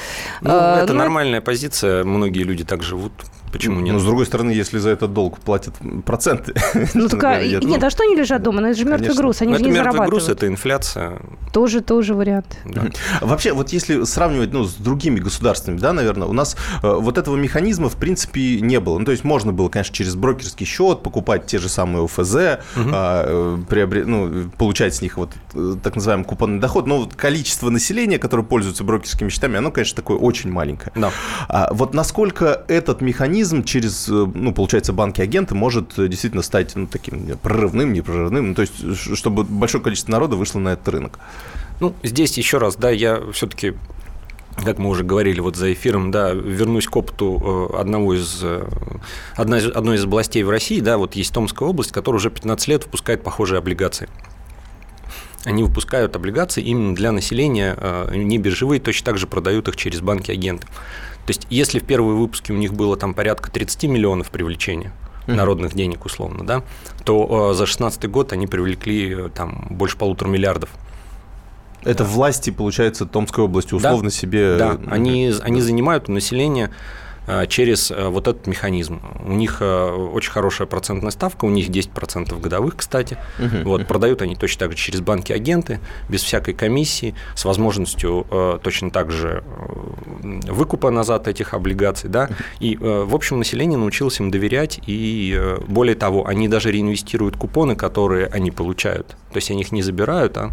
Ну, 0.41 0.49
а, 0.51 0.83
это 0.83 0.93
ну, 0.93 0.99
нормальная 0.99 1.41
позиция, 1.41 2.03
многие 2.03 2.43
люди 2.43 2.63
так 2.63 2.83
живут. 2.83 3.13
Почему 3.53 3.81
нет? 3.81 3.93
Но 3.93 3.99
с 3.99 4.03
другой 4.03 4.25
стороны, 4.25 4.49
если 4.49 4.79
за 4.79 4.89
этот 4.89 5.13
долг 5.13 5.39
платят 5.39 5.75
проценты. 6.05 6.53
Ну, 6.95 7.07
так, 7.07 7.23
а, 7.23 7.43
нет, 7.43 7.63
ну, 7.63 7.75
а 7.75 7.89
что 7.89 8.03
они 8.03 8.15
лежат 8.15 8.41
дома? 8.43 8.61
Ну, 8.61 8.67
это 8.67 8.77
же 8.77 8.85
мертвый 8.85 9.15
груз, 9.15 9.41
они 9.41 9.55
же 9.55 9.63
не 9.63 9.71
зарабатывают. 9.71 10.09
груз, 10.09 10.29
это 10.29 10.47
инфляция. 10.47 11.21
Тоже, 11.51 11.81
тоже 11.81 12.13
вариант. 12.13 12.57
Вообще, 13.21 13.53
вот 13.53 13.69
если 13.69 14.03
сравнивать 14.03 14.51
ну, 14.53 14.63
с 14.63 14.73
другими 14.73 15.19
государствами, 15.19 15.77
да, 15.77 15.93
наверное, 15.93 16.27
у 16.27 16.33
нас 16.33 16.57
э, 16.81 16.91
вот 16.91 17.17
этого 17.17 17.35
механизма, 17.35 17.89
в 17.89 17.95
принципе, 17.95 18.59
не 18.59 18.79
было. 18.79 18.97
Ну, 18.97 19.05
то 19.05 19.11
есть 19.11 19.23
можно 19.23 19.53
было, 19.53 19.69
конечно, 19.69 19.95
через 19.95 20.15
брокерский 20.15 20.65
счет 20.65 21.03
покупать 21.03 21.45
те 21.45 21.59
же 21.59 21.69
самые 21.69 22.05
ОФЗ, 22.05 22.35
а, 22.75 23.59
э, 23.69 24.03
ну, 24.05 24.49
получать 24.57 24.95
с 24.95 25.01
них 25.01 25.17
вот 25.17 25.31
э, 25.53 25.75
так 25.83 25.95
называемый 25.95 26.25
купонный 26.25 26.59
доход, 26.59 26.87
но 26.87 26.97
вот 26.97 27.15
количество 27.15 27.69
населения, 27.69 28.17
которое 28.17 28.43
пользуется 28.43 28.83
брокерскими 28.83 29.29
счетами, 29.29 29.57
оно, 29.57 29.71
конечно, 29.71 29.95
такое 29.95 30.17
очень 30.17 30.51
маленькое. 30.51 30.91
Да. 30.95 31.11
А 31.49 31.69
вот 31.71 31.93
насколько 31.93 32.63
этот 32.67 33.01
механизм 33.01 33.42
механизм 33.43 33.63
через, 33.63 34.07
э, 34.09 34.11
ну, 34.33 34.53
получается, 34.53 34.93
банки-агенты 34.93 35.55
может 35.55 35.99
э, 35.99 36.07
действительно 36.07 36.43
стать 36.43 36.75
ну, 36.75 36.87
таким 36.87 37.37
прорывным, 37.37 37.93
непрорывным, 37.93 38.49
ну, 38.49 38.55
то 38.55 38.61
есть, 38.61 39.15
чтобы 39.17 39.43
большое 39.43 39.83
количество 39.83 40.11
народа 40.11 40.35
вышло 40.35 40.59
на 40.59 40.73
этот 40.73 40.87
рынок. 40.87 41.19
Ну, 41.79 41.93
здесь 42.03 42.37
еще 42.37 42.57
раз, 42.57 42.75
да, 42.75 42.89
я 42.89 43.21
все-таки 43.33 43.73
как 44.63 44.77
мы 44.77 44.89
уже 44.89 45.03
говорили 45.03 45.39
вот 45.39 45.55
за 45.55 45.73
эфиром, 45.73 46.11
да, 46.11 46.31
вернусь 46.31 46.85
к 46.85 46.95
опыту 46.95 47.71
э, 47.73 47.79
одного 47.81 48.13
из, 48.13 48.43
одной, 49.35 49.59
из, 49.59 49.65
одной 49.65 49.95
из 49.97 50.03
областей 50.03 50.43
в 50.43 50.49
России, 50.49 50.79
да, 50.79 50.97
вот 50.97 51.15
есть 51.15 51.33
Томская 51.33 51.67
область, 51.67 51.91
которая 51.91 52.17
уже 52.17 52.29
15 52.29 52.67
лет 52.67 52.85
выпускает 52.85 53.23
похожие 53.23 53.57
облигации. 53.57 54.07
Они 55.43 55.63
выпускают 55.63 56.15
облигации 56.15 56.63
именно 56.63 56.95
для 56.95 57.11
населения, 57.11 57.75
не 58.13 58.37
биржевые, 58.37 58.79
точно 58.79 59.05
так 59.07 59.17
же 59.17 59.27
продают 59.27 59.67
их 59.67 59.75
через 59.75 59.99
банки-агенты. 59.99 60.67
То 61.25 61.29
есть, 61.29 61.47
если 61.49 61.79
в 61.79 61.83
первые 61.83 62.17
выпуски 62.17 62.51
у 62.51 62.57
них 62.57 62.73
было 62.73 62.97
там 62.97 63.13
порядка 63.13 63.51
30 63.51 63.83
миллионов 63.85 64.29
привлечения, 64.29 64.91
народных 65.25 65.73
денег 65.73 66.05
условно, 66.05 66.45
да, 66.45 66.63
то 67.05 67.51
э, 67.51 67.53
за 67.53 67.65
2016 67.65 68.09
год 68.09 68.33
они 68.33 68.45
привлекли 68.45 69.13
э, 69.13 69.29
там 69.33 69.67
больше 69.69 69.97
полутора 69.97 70.27
миллиардов. 70.27 70.69
Это 71.83 72.03
власти, 72.03 72.49
получается, 72.49 73.05
Томской 73.05 73.43
области 73.43 73.73
условно 73.73 74.09
да, 74.09 74.15
себе... 74.15 74.57
Да, 74.57 74.79
они, 74.87 75.33
они 75.43 75.61
занимают 75.61 76.09
у 76.09 76.11
населения 76.11 76.67
Э, 76.67 77.02
через 77.47 77.91
э, 77.91 78.07
вот 78.07 78.27
этот 78.27 78.47
механизм. 78.47 79.01
У 79.25 79.31
них 79.31 79.57
э, 79.61 79.91
очень 79.91 80.31
хорошая 80.31 80.67
процентная 80.67 81.11
ставка, 81.11 81.45
у 81.45 81.49
них 81.49 81.69
10% 81.69 82.39
годовых, 82.39 82.75
кстати. 82.77 83.17
Uh-huh, 83.39 83.63
вот. 83.63 83.87
Продают 83.87 84.21
они 84.21 84.35
точно 84.35 84.59
так 84.59 84.71
же 84.71 84.77
через 84.77 85.01
банки-агенты, 85.01 85.79
без 86.09 86.21
всякой 86.23 86.53
комиссии, 86.53 87.15
с 87.35 87.45
возможностью 87.45 88.25
точно 88.63 88.91
так 88.91 89.11
же 89.11 89.43
выкупа 90.23 90.89
назад 90.91 91.27
этих 91.27 91.53
облигаций. 91.53 92.09
Да? 92.09 92.29
И, 92.59 92.77
в 92.77 93.13
общем, 93.15 93.39
население 93.39 93.77
научилось 93.77 94.19
им 94.19 94.31
доверять, 94.31 94.79
и 94.85 95.57
более 95.67 95.95
того, 95.95 96.27
они 96.27 96.47
даже 96.47 96.71
реинвестируют 96.71 97.37
купоны, 97.37 97.75
которые 97.75 98.27
они 98.27 98.51
получают. 98.51 99.07
То 99.31 99.37
есть 99.37 99.51
они 99.51 99.61
их 99.61 99.71
не 99.71 99.81
забирают, 99.81 100.37
а 100.37 100.51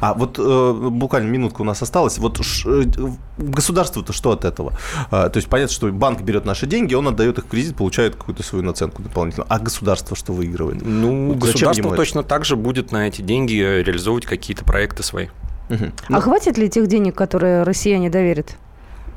а 0.00 0.14
вот 0.14 0.38
э, 0.38 0.72
буквально 0.90 1.28
минутка 1.28 1.62
у 1.62 1.64
нас 1.64 1.82
осталась. 1.82 2.18
Вот 2.18 2.40
э, 2.66 2.84
государство-то 3.38 4.12
что 4.12 4.32
от 4.32 4.44
этого? 4.44 4.72
А, 5.10 5.28
то 5.28 5.36
есть 5.38 5.48
понятно, 5.48 5.74
что 5.74 5.90
банк 5.92 6.22
берет 6.22 6.44
наши 6.44 6.66
деньги, 6.66 6.94
он 6.94 7.08
отдает 7.08 7.38
их 7.38 7.44
в 7.44 7.48
кредит, 7.48 7.76
получает 7.76 8.16
какую-то 8.16 8.42
свою 8.42 8.64
наценку 8.64 9.02
дополнительную. 9.02 9.46
А 9.50 9.58
государство 9.58 10.16
что 10.16 10.32
выигрывает? 10.32 10.82
Ну, 10.82 11.28
вот 11.28 11.38
государство 11.38 11.94
точно 11.94 12.22
так 12.22 12.44
же 12.44 12.56
будет 12.56 12.92
на 12.92 13.08
эти 13.08 13.22
деньги 13.22 13.54
реализовывать 13.54 14.26
какие-то 14.26 14.64
проекты 14.64 15.02
свои. 15.02 15.28
Угу. 15.70 15.84
А 15.84 15.90
ну, 16.08 16.20
хватит 16.20 16.58
ли 16.58 16.68
тех 16.68 16.86
денег, 16.88 17.14
которые 17.14 17.62
россияне 17.62 18.10
доверят? 18.10 18.56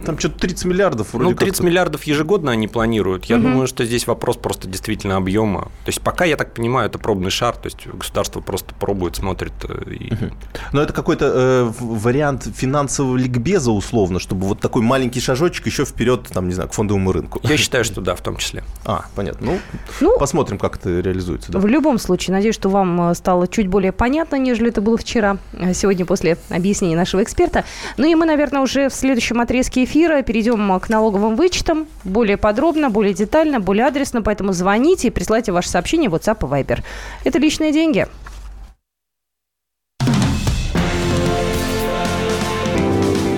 Там 0.06 0.20
что-то 0.20 0.40
30 0.40 0.66
миллиардов 0.66 1.14
вроде 1.14 1.32
Ну, 1.32 1.36
30 1.36 1.58
как 1.58 1.66
миллиардов 1.66 2.04
ежегодно 2.04 2.52
они 2.52 2.68
планируют. 2.68 3.26
Я 3.26 3.38
угу. 3.38 3.44
думаю, 3.44 3.68
что 3.68 3.86
здесь 3.86 4.08
вопрос 4.08 4.38
просто 4.38 4.68
действительно 4.68 5.18
объема. 5.18 5.64
То 5.86 5.90
есть 5.90 6.02
пока, 6.02 6.26
я 6.26 6.38
так 6.38 6.54
понимаю, 6.54 6.90
это 6.90 7.00
пробный 7.00 7.32
шар, 7.32 7.56
то 7.56 7.68
есть 7.68 7.88
государство 7.88 8.42
просто 8.42 8.74
пробует, 8.76 9.16
смотрит. 9.16 9.54
Э, 9.64 9.92
и... 9.92 10.14
Угу. 10.14 10.32
Но 10.74 10.82
это 10.82 10.94
какой-то 10.94 11.26
э, 11.26 11.72
вариант 11.80 12.48
финансового 12.56 13.18
ликбеза 13.18 13.72
условно, 13.72 14.20
чтобы 14.20 14.48
вот 14.48 14.60
такой 14.60 14.82
маленький 14.82 15.20
шажочек 15.20 15.66
еще 15.66 15.86
вперед, 15.86 16.28
там, 16.32 16.48
не 16.48 16.54
знаю, 16.54 16.70
к 16.70 16.74
фондовому 16.74 17.12
рынку. 17.12 17.40
Я 17.44 17.58
считаю, 17.58 17.84
что 17.84 18.02
да, 18.02 18.16
в 18.16 18.22
том 18.22 18.38
числе. 18.38 18.64
А, 18.86 19.06
понятно. 19.16 19.46
Ну, 19.46 19.60
ну 20.02 20.20
посмотрим, 20.20 20.58
как 20.58 20.76
это 20.76 21.00
реализуется. 21.00 21.52
Да. 21.52 21.60
В 21.60 21.66
любом 21.66 21.98
случае, 21.98 22.36
надеюсь, 22.36 22.56
что 22.56 22.68
вам 22.68 23.12
э, 23.12 23.16
стало 23.16 23.48
чуть 23.48 23.68
более 23.68 23.94
понятно, 23.94 24.36
нежели 24.36 24.70
это 24.70 24.82
было 24.82 24.98
вчера, 24.98 25.38
а 25.54 25.74
сегодня 25.74 26.06
после 26.06 26.38
объяснения 26.50 26.98
нашего 26.98 27.24
эксперта. 27.24 27.64
Ну 27.96 28.06
и 28.06 28.14
мы, 28.16 28.26
наверное, 28.26 28.62
уже 28.62 28.90
в 28.90 28.94
следующем 28.94 29.40
отрезке 29.40 29.86
эфира 29.86 29.93
перейдем 30.24 30.80
к 30.80 30.90
налоговым 30.90 31.36
вычетам 31.36 31.88
более 32.04 32.38
подробно, 32.38 32.90
более 32.90 33.14
детально, 33.14 33.60
более 33.60 33.86
адресно, 33.86 34.24
поэтому 34.24 34.52
звоните 34.52 35.10
и 35.10 35.12
присылайте 35.12 35.52
ваши 35.52 35.70
сообщения 35.70 36.10
в 36.10 36.16
WhatsApp 36.16 36.38
и 36.42 36.64
Viber. 36.64 36.80
Это 37.24 37.38
личные 37.38 37.72
деньги. 37.72 38.08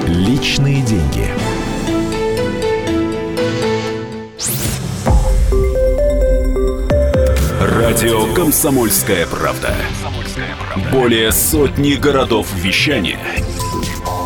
Личные 0.07 0.81
деньги. 0.83 1.27
Радио 7.59 8.33
«Комсомольская 8.33 9.27
правда». 9.27 9.75
Более 10.91 11.31
сотни 11.33 11.95
городов 11.95 12.47
вещания– 12.55 13.19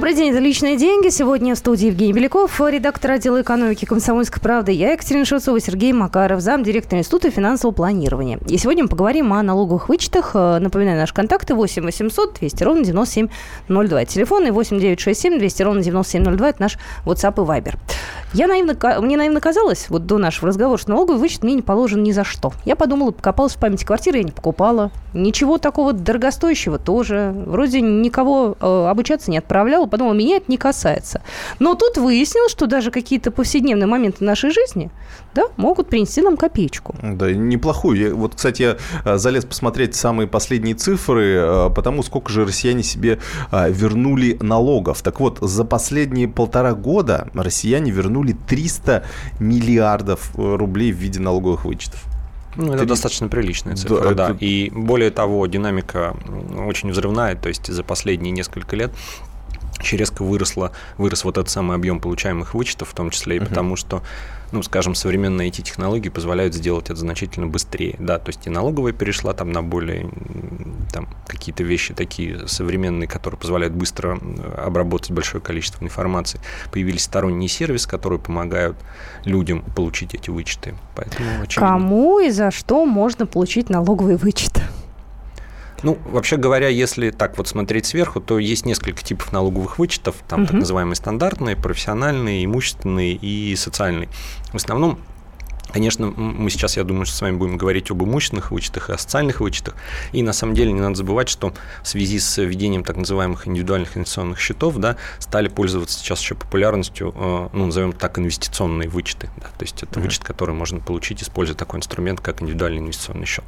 Добрый 0.00 0.14
день, 0.14 0.30
это 0.30 0.38
«Личные 0.38 0.78
деньги». 0.78 1.10
Сегодня 1.10 1.54
в 1.54 1.58
студии 1.58 1.88
Евгений 1.88 2.14
Беляков, 2.14 2.58
редактор 2.58 3.10
отдела 3.10 3.42
экономики 3.42 3.84
«Комсомольской 3.84 4.40
правды». 4.40 4.72
Я 4.72 4.92
Екатерина 4.92 5.26
Шевцова, 5.26 5.60
Сергей 5.60 5.92
Макаров, 5.92 6.40
замдиректора 6.40 7.00
Института 7.00 7.30
финансового 7.30 7.74
планирования. 7.74 8.38
И 8.48 8.56
сегодня 8.56 8.84
мы 8.84 8.88
поговорим 8.88 9.30
о 9.34 9.42
налоговых 9.42 9.90
вычетах. 9.90 10.32
Напоминаю, 10.34 10.96
наши 10.98 11.12
контакты 11.12 11.54
8 11.54 11.84
800 11.84 12.38
200 12.40 12.62
ровно 12.64 12.82
9702. 12.82 14.06
Телефон 14.06 14.46
и 14.46 14.50
8 14.50 14.80
967 14.80 15.38
200 15.38 15.62
ровно 15.64 15.82
9702. 15.82 16.48
Это 16.48 16.62
наш 16.62 16.78
WhatsApp 17.04 17.34
и 17.34 17.46
Viber. 17.46 17.74
Я 18.32 18.46
наивно, 18.46 18.76
мне 19.00 19.16
наивно 19.16 19.40
казалось, 19.40 19.86
вот 19.88 20.06
до 20.06 20.18
нашего 20.18 20.48
разговора, 20.48 20.78
что 20.78 20.90
налоговый 20.90 21.18
вычет 21.18 21.42
мне 21.42 21.54
не 21.54 21.62
положен 21.62 22.02
ни 22.02 22.12
за 22.12 22.22
что. 22.22 22.52
Я 22.64 22.76
подумала, 22.76 23.10
покопалась 23.10 23.54
в 23.54 23.58
памяти 23.58 23.84
квартиры, 23.84 24.18
я 24.18 24.24
не 24.24 24.30
покупала. 24.30 24.92
Ничего 25.12 25.58
такого 25.58 25.92
дорогостоящего 25.92 26.78
тоже. 26.78 27.34
Вроде 27.46 27.80
никого 27.80 28.56
э, 28.60 28.86
обучаться 28.88 29.32
не 29.32 29.38
отправляла. 29.38 29.86
Подумала, 29.86 30.14
меня 30.14 30.36
это 30.36 30.46
не 30.48 30.56
касается. 30.56 31.22
Но 31.58 31.74
тут 31.74 31.98
выяснилось, 31.98 32.52
что 32.52 32.66
даже 32.66 32.92
какие-то 32.92 33.32
повседневные 33.32 33.86
моменты 33.86 34.24
нашей 34.24 34.50
жизни 34.50 34.90
да, 35.34 35.46
могут 35.56 35.88
принести 35.88 36.22
нам 36.22 36.36
копеечку. 36.36 36.94
Да, 37.02 37.32
неплохую. 37.32 37.98
Я, 37.98 38.14
вот, 38.14 38.36
кстати, 38.36 38.62
я 38.62 38.76
э, 39.04 39.18
залез 39.18 39.44
посмотреть 39.44 39.96
самые 39.96 40.28
последние 40.28 40.76
цифры, 40.76 41.34
э, 41.34 41.70
потому 41.74 42.04
сколько 42.04 42.30
же 42.30 42.44
россияне 42.44 42.84
себе 42.84 43.18
э, 43.50 43.72
вернули 43.72 44.38
налогов. 44.40 45.02
Так 45.02 45.18
вот, 45.18 45.38
за 45.40 45.64
последние 45.64 46.28
полтора 46.28 46.74
года 46.74 47.28
россияне 47.34 47.90
вернули 47.90 47.99
300 48.46 49.04
миллиардов 49.38 50.30
рублей 50.36 50.92
в 50.92 50.96
виде 50.96 51.20
налоговых 51.20 51.64
вычетов. 51.64 52.04
Ну, 52.56 52.68
это 52.68 52.78
3... 52.78 52.86
достаточно 52.86 53.28
приличная 53.28 53.76
цифра, 53.76 54.10
да. 54.10 54.14
да. 54.14 54.34
Это... 54.34 54.44
И 54.44 54.70
более 54.70 55.10
того, 55.10 55.46
динамика 55.46 56.16
очень 56.66 56.90
взрывная, 56.90 57.36
то 57.36 57.48
есть 57.48 57.66
за 57.66 57.82
последние 57.84 58.32
несколько 58.32 58.76
лет 58.76 58.92
очень 59.78 59.98
резко 59.98 60.22
выросла, 60.22 60.72
вырос 60.98 61.24
вот 61.24 61.38
этот 61.38 61.50
самый 61.50 61.76
объем 61.76 62.00
получаемых 62.00 62.54
вычетов, 62.54 62.90
в 62.90 62.94
том 62.94 63.10
числе 63.10 63.36
и 63.36 63.38
uh-huh. 63.38 63.48
потому, 63.48 63.76
что 63.76 64.02
ну, 64.52 64.62
скажем, 64.62 64.94
современные 64.94 65.48
эти 65.48 65.60
технологии 65.60 66.08
позволяют 66.08 66.54
сделать 66.54 66.86
это 66.90 66.96
значительно 66.96 67.46
быстрее, 67.46 67.96
да, 67.98 68.18
то 68.18 68.30
есть 68.30 68.46
и 68.46 68.50
налоговая 68.50 68.92
перешла 68.92 69.32
там 69.32 69.52
на 69.52 69.62
более, 69.62 70.10
там, 70.92 71.08
какие-то 71.26 71.62
вещи 71.62 71.94
такие 71.94 72.46
современные, 72.48 73.08
которые 73.08 73.38
позволяют 73.38 73.74
быстро 73.74 74.18
обработать 74.56 75.10
большое 75.10 75.42
количество 75.42 75.84
информации. 75.84 76.40
Появились 76.72 77.04
сторонние 77.04 77.48
сервисы, 77.48 77.88
которые 77.88 78.18
помогают 78.18 78.76
людям 79.24 79.62
получить 79.76 80.14
эти 80.14 80.30
вычеты. 80.30 80.74
Поэтому, 80.96 81.42
очевидно... 81.42 81.68
Кому 81.68 82.20
и 82.20 82.30
за 82.30 82.50
что 82.50 82.84
можно 82.86 83.26
получить 83.26 83.70
налоговый 83.70 84.16
вычет? 84.16 84.62
Ну, 85.82 85.98
вообще 86.04 86.36
говоря, 86.36 86.68
если 86.68 87.10
так 87.10 87.38
вот 87.38 87.48
смотреть 87.48 87.86
сверху, 87.86 88.20
то 88.20 88.38
есть 88.38 88.66
несколько 88.66 89.02
типов 89.02 89.32
налоговых 89.32 89.78
вычетов, 89.78 90.16
там 90.28 90.42
угу. 90.42 90.48
так 90.48 90.56
называемые 90.60 90.96
стандартные, 90.96 91.56
профессиональные, 91.56 92.44
имущественные 92.44 93.14
и 93.14 93.56
социальные. 93.56 94.08
В 94.52 94.56
основном 94.56 94.98
Конечно, 95.72 96.06
мы 96.06 96.50
сейчас, 96.50 96.76
я 96.76 96.84
думаю, 96.84 97.06
что 97.06 97.16
с 97.16 97.20
вами 97.20 97.36
будем 97.36 97.56
говорить 97.56 97.90
об 97.90 98.02
имущественных 98.02 98.50
вычетах 98.50 98.90
и 98.90 98.92
о 98.92 98.98
социальных 98.98 99.40
вычетах. 99.40 99.74
И 100.12 100.22
на 100.22 100.32
самом 100.32 100.54
деле 100.54 100.72
не 100.72 100.80
надо 100.80 100.96
забывать, 100.96 101.28
что 101.28 101.52
в 101.82 101.88
связи 101.88 102.18
с 102.18 102.42
введением 102.42 102.84
так 102.84 102.96
называемых 102.96 103.46
индивидуальных 103.46 103.96
инвестиционных 103.96 104.38
счетов 104.40 104.76
да, 104.78 104.96
стали 105.18 105.48
пользоваться 105.48 105.98
сейчас 105.98 106.20
еще 106.20 106.34
популярностью, 106.34 107.14
э, 107.14 107.48
ну, 107.52 107.66
назовем 107.66 107.92
так, 107.92 108.18
инвестиционные 108.18 108.88
вычеты. 108.88 109.30
Да, 109.36 109.46
то 109.56 109.62
есть 109.62 109.82
это 109.82 109.98
mm-hmm. 109.98 110.02
вычет, 110.02 110.24
который 110.24 110.54
можно 110.54 110.80
получить, 110.80 111.22
используя 111.22 111.56
такой 111.56 111.78
инструмент, 111.78 112.20
как 112.20 112.42
индивидуальный 112.42 112.80
инвестиционный 112.80 113.26
счет. 113.26 113.44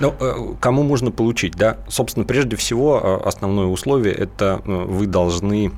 Ну, 0.00 0.14
э, 0.18 0.54
кому 0.60 0.82
можно 0.82 1.10
получить, 1.10 1.54
да? 1.54 1.78
Собственно, 1.88 2.26
прежде 2.26 2.56
всего, 2.56 3.00
э, 3.02 3.28
основное 3.28 3.66
условие– 3.66 4.14
это 4.14 4.60
вы 4.64 5.06
должны 5.06 5.72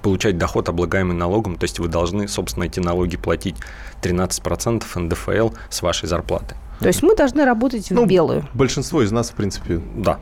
получать 0.00 0.38
доход, 0.38 0.68
облагаемый 0.68 1.16
налогом, 1.16 1.56
то 1.56 1.64
есть 1.64 1.78
вы 1.78 1.88
должны, 1.88 2.28
собственно, 2.28 2.64
эти 2.64 2.80
налоги 2.80 3.16
платить 3.16 3.56
13% 4.02 4.84
НДФЛ 4.94 5.50
с 5.68 5.82
вашей 5.82 6.08
зарплаты. 6.08 6.56
То 6.80 6.88
есть 6.88 7.02
мы 7.02 7.14
должны 7.14 7.44
работать 7.44 7.90
ну, 7.90 8.04
в 8.04 8.08
белую. 8.08 8.48
Большинство 8.52 9.02
из 9.02 9.12
нас, 9.12 9.30
в 9.30 9.34
принципе, 9.34 9.80
да. 9.96 10.18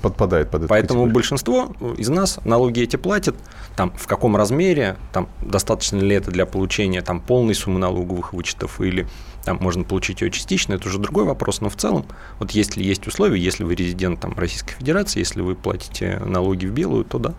Подпадает 0.00 0.50
под 0.50 0.62
это. 0.62 0.68
Поэтому 0.68 1.04
категорию. 1.04 1.14
большинство 1.14 1.76
из 1.96 2.08
нас 2.08 2.38
налоги 2.44 2.82
эти 2.82 2.96
платят. 2.96 3.36
Там 3.76 3.92
в 3.96 4.06
каком 4.06 4.36
размере, 4.36 4.96
там 5.12 5.28
достаточно 5.40 5.98
ли 5.98 6.14
это 6.14 6.30
для 6.30 6.46
получения 6.46 7.02
там 7.02 7.20
полной 7.20 7.54
суммы 7.54 7.78
налоговых 7.78 8.32
вычетов 8.32 8.80
или 8.80 9.06
там 9.44 9.58
можно 9.60 9.84
получить 9.84 10.20
ее 10.20 10.30
частично, 10.30 10.74
это 10.74 10.88
уже 10.88 10.98
другой 10.98 11.24
вопрос, 11.24 11.60
но 11.60 11.68
в 11.68 11.76
целом, 11.76 12.06
вот 12.38 12.52
если 12.52 12.82
есть 12.82 13.06
условия, 13.06 13.40
если 13.40 13.64
вы 13.64 13.74
резидент 13.74 14.20
там, 14.20 14.34
Российской 14.38 14.74
Федерации, 14.74 15.18
если 15.18 15.40
вы 15.40 15.54
платите 15.54 16.20
налоги 16.24 16.66
в 16.66 16.72
белую, 16.72 17.04
то 17.04 17.18
да. 17.18 17.34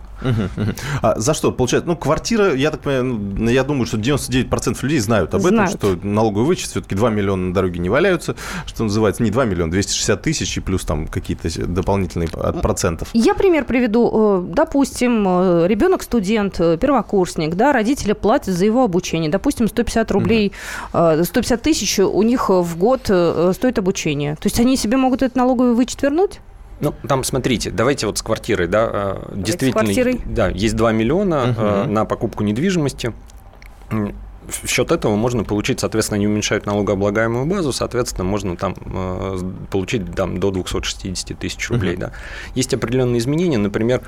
А 1.02 1.18
за 1.18 1.34
что? 1.34 1.52
Получается, 1.52 1.88
ну, 1.88 1.96
квартира, 1.96 2.54
я 2.54 2.70
так 2.70 2.80
понимаю, 2.80 3.04
ну, 3.04 3.50
я 3.50 3.64
думаю, 3.64 3.86
что 3.86 3.98
99% 3.98 4.78
людей 4.82 4.98
знают 4.98 5.34
об 5.34 5.42
знают. 5.42 5.74
этом, 5.74 5.96
что 5.96 6.06
налоговый 6.06 6.46
вычет, 6.46 6.70
все-таки 6.70 6.94
2 6.94 7.10
миллиона 7.10 7.48
на 7.48 7.54
дороге 7.54 7.80
не 7.80 7.88
валяются, 7.88 8.36
что 8.66 8.84
называется, 8.84 9.22
не 9.22 9.30
2 9.30 9.44
миллиона, 9.44 9.70
260 9.70 10.22
тысяч 10.22 10.56
и 10.56 10.60
плюс 10.60 10.84
там 10.84 11.06
какие-то 11.06 11.66
дополнительные 11.66 12.23
от 12.32 12.62
процентов. 12.62 13.08
Я 13.12 13.34
пример 13.34 13.64
приведу. 13.64 14.10
Э, 14.12 14.44
допустим, 14.46 15.24
э, 15.26 15.66
ребенок 15.66 16.02
студент, 16.02 16.60
э, 16.60 16.76
первокурсник, 16.76 17.54
да, 17.54 17.72
родители 17.72 18.12
платят 18.12 18.54
за 18.54 18.64
его 18.64 18.84
обучение, 18.84 19.30
допустим, 19.30 19.68
150 19.68 20.10
рублей, 20.10 20.52
угу. 20.92 21.24
150 21.24 21.62
тысяч 21.62 21.98
у 21.98 22.22
них 22.22 22.48
в 22.48 22.76
год 22.78 23.02
стоит 23.02 23.78
обучение. 23.78 24.36
То 24.36 24.46
есть 24.46 24.60
они 24.60 24.76
себе 24.76 24.96
могут 24.96 25.22
этот 25.22 25.36
налоговый 25.36 25.74
вычет 25.74 26.02
вернуть? 26.02 26.40
Ну, 26.80 26.92
там, 27.08 27.24
смотрите, 27.24 27.70
давайте 27.70 28.06
вот 28.06 28.18
с 28.18 28.22
квартирой, 28.22 28.66
да, 28.66 29.16
давайте 29.30 29.52
действительно, 29.52 30.18
да, 30.26 30.48
есть 30.48 30.76
2 30.76 30.92
миллиона 30.92 31.50
угу. 31.50 31.90
на 31.90 32.04
покупку 32.04 32.42
недвижимости. 32.42 33.12
В 34.46 34.68
счет 34.68 34.90
этого 34.92 35.16
можно 35.16 35.44
получить, 35.44 35.80
соответственно, 35.80 36.16
они 36.16 36.26
уменьшают 36.26 36.66
налогооблагаемую 36.66 37.46
базу, 37.46 37.72
соответственно, 37.72 38.24
можно 38.24 38.56
там 38.56 38.74
получить 39.70 40.14
там, 40.14 40.38
до 40.40 40.50
260 40.50 41.38
тысяч 41.38 41.70
рублей. 41.70 41.94
Угу. 41.94 42.00
Да. 42.00 42.12
Есть 42.54 42.74
определенные 42.74 43.18
изменения, 43.18 43.58
например, 43.58 44.02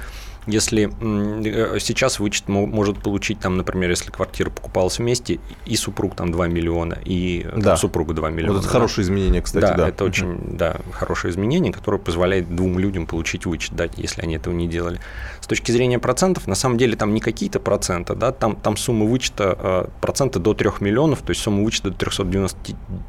если 0.46 0.90
э, 1.00 1.78
сейчас 1.80 2.20
вычет 2.20 2.48
может 2.48 3.02
получить, 3.02 3.40
там, 3.40 3.56
например, 3.56 3.90
если 3.90 4.10
квартира 4.10 4.50
покупалась 4.50 4.98
вместе, 4.98 5.40
и 5.64 5.76
супруг 5.76 6.14
там 6.14 6.32
2 6.32 6.48
миллиона, 6.48 6.98
и 7.04 7.46
да. 7.56 7.70
там, 7.70 7.76
супруга 7.76 8.14
2 8.14 8.30
миллиона. 8.30 8.52
Вот 8.52 8.58
это 8.60 8.68
да. 8.68 8.72
хорошее 8.72 9.04
изменение, 9.04 9.42
кстати, 9.42 9.64
да. 9.64 9.74
Да, 9.74 9.88
это 9.88 10.04
uh 10.04 10.06
очень 10.06 10.56
да, 10.56 10.76
хорошее 10.92 11.32
изменение, 11.32 11.72
которое 11.72 11.98
позволяет 11.98 12.54
двум 12.54 12.78
людям 12.78 13.06
получить 13.06 13.44
вычет, 13.44 13.74
да, 13.74 13.88
если 13.96 14.22
они 14.22 14.36
этого 14.36 14.54
не 14.54 14.68
делали. 14.68 15.00
С 15.40 15.46
точки 15.46 15.72
зрения 15.72 15.98
процентов, 15.98 16.46
на 16.46 16.54
самом 16.54 16.78
деле 16.78 16.96
там 16.96 17.12
не 17.12 17.20
какие-то 17.20 17.58
проценты, 17.58 18.14
да, 18.14 18.30
там, 18.30 18.54
там 18.54 18.76
сумма 18.76 19.04
вычета 19.04 19.58
э, 19.58 19.88
процента 20.00 20.38
до 20.38 20.54
3 20.54 20.70
миллионов, 20.80 21.22
то 21.22 21.30
есть 21.30 21.42
сумма 21.42 21.64
вычета 21.64 21.90
до 21.90 21.96
390, 21.96 22.56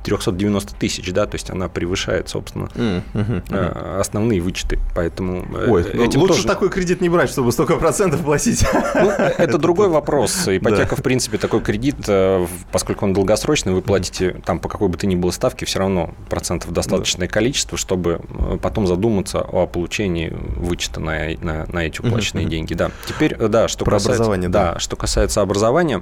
390 0.03 0.75
тысяч, 0.75 1.11
да, 1.13 1.27
то 1.27 1.35
есть 1.35 1.51
она 1.51 1.69
превышает, 1.69 2.29
собственно, 2.29 2.65
uh-huh. 2.75 3.99
основные 3.99 4.41
вычеты, 4.41 4.79
поэтому 4.95 5.45
Ой, 5.67 5.85
лучше 5.95 6.17
тоже... 6.17 6.47
такой 6.47 6.69
кредит 6.69 7.01
не 7.01 7.09
брать, 7.09 7.26
брать, 7.27 7.33
чтобы 7.33 7.51
столько 7.51 7.75
процентов 7.75 8.21
платить? 8.21 8.65
Ну, 8.95 9.09
это 9.09 9.57
другой 9.57 9.89
вопрос. 9.89 10.47
Ипотека, 10.47 10.95
в 10.95 11.03
принципе, 11.03 11.37
такой 11.37 11.61
кредит, 11.61 11.97
э, 12.07 12.45
поскольку 12.71 13.05
он 13.05 13.13
долгосрочный, 13.13 13.73
вы 13.73 13.81
платите 13.81 14.41
там 14.45 14.59
по 14.59 14.69
какой 14.69 14.87
бы 14.87 14.97
то 14.97 15.07
ни 15.07 15.15
было 15.15 15.31
ставке, 15.31 15.65
все 15.65 15.79
равно 15.79 16.13
процентов 16.29 16.71
достаточное 16.71 17.27
количество, 17.27 17.77
чтобы 17.77 18.21
э, 18.29 18.57
потом 18.61 18.87
задуматься 18.87 19.39
о 19.39 19.67
получении 19.67 20.29
вычета 20.29 20.99
на, 20.99 21.29
на, 21.41 21.65
на 21.67 21.79
эти 21.79 22.01
уплаченные 22.01 22.45
деньги. 22.45 22.73
Да. 22.73 22.91
Теперь, 23.07 23.35
э, 23.37 23.47
да, 23.47 23.67
что 23.67 23.85
Про 23.85 23.95
касается, 23.95 24.23
образование, 24.23 24.49
да. 24.49 24.73
да, 24.73 24.79
что 24.79 24.95
касается 24.95 25.41
образования, 25.41 26.01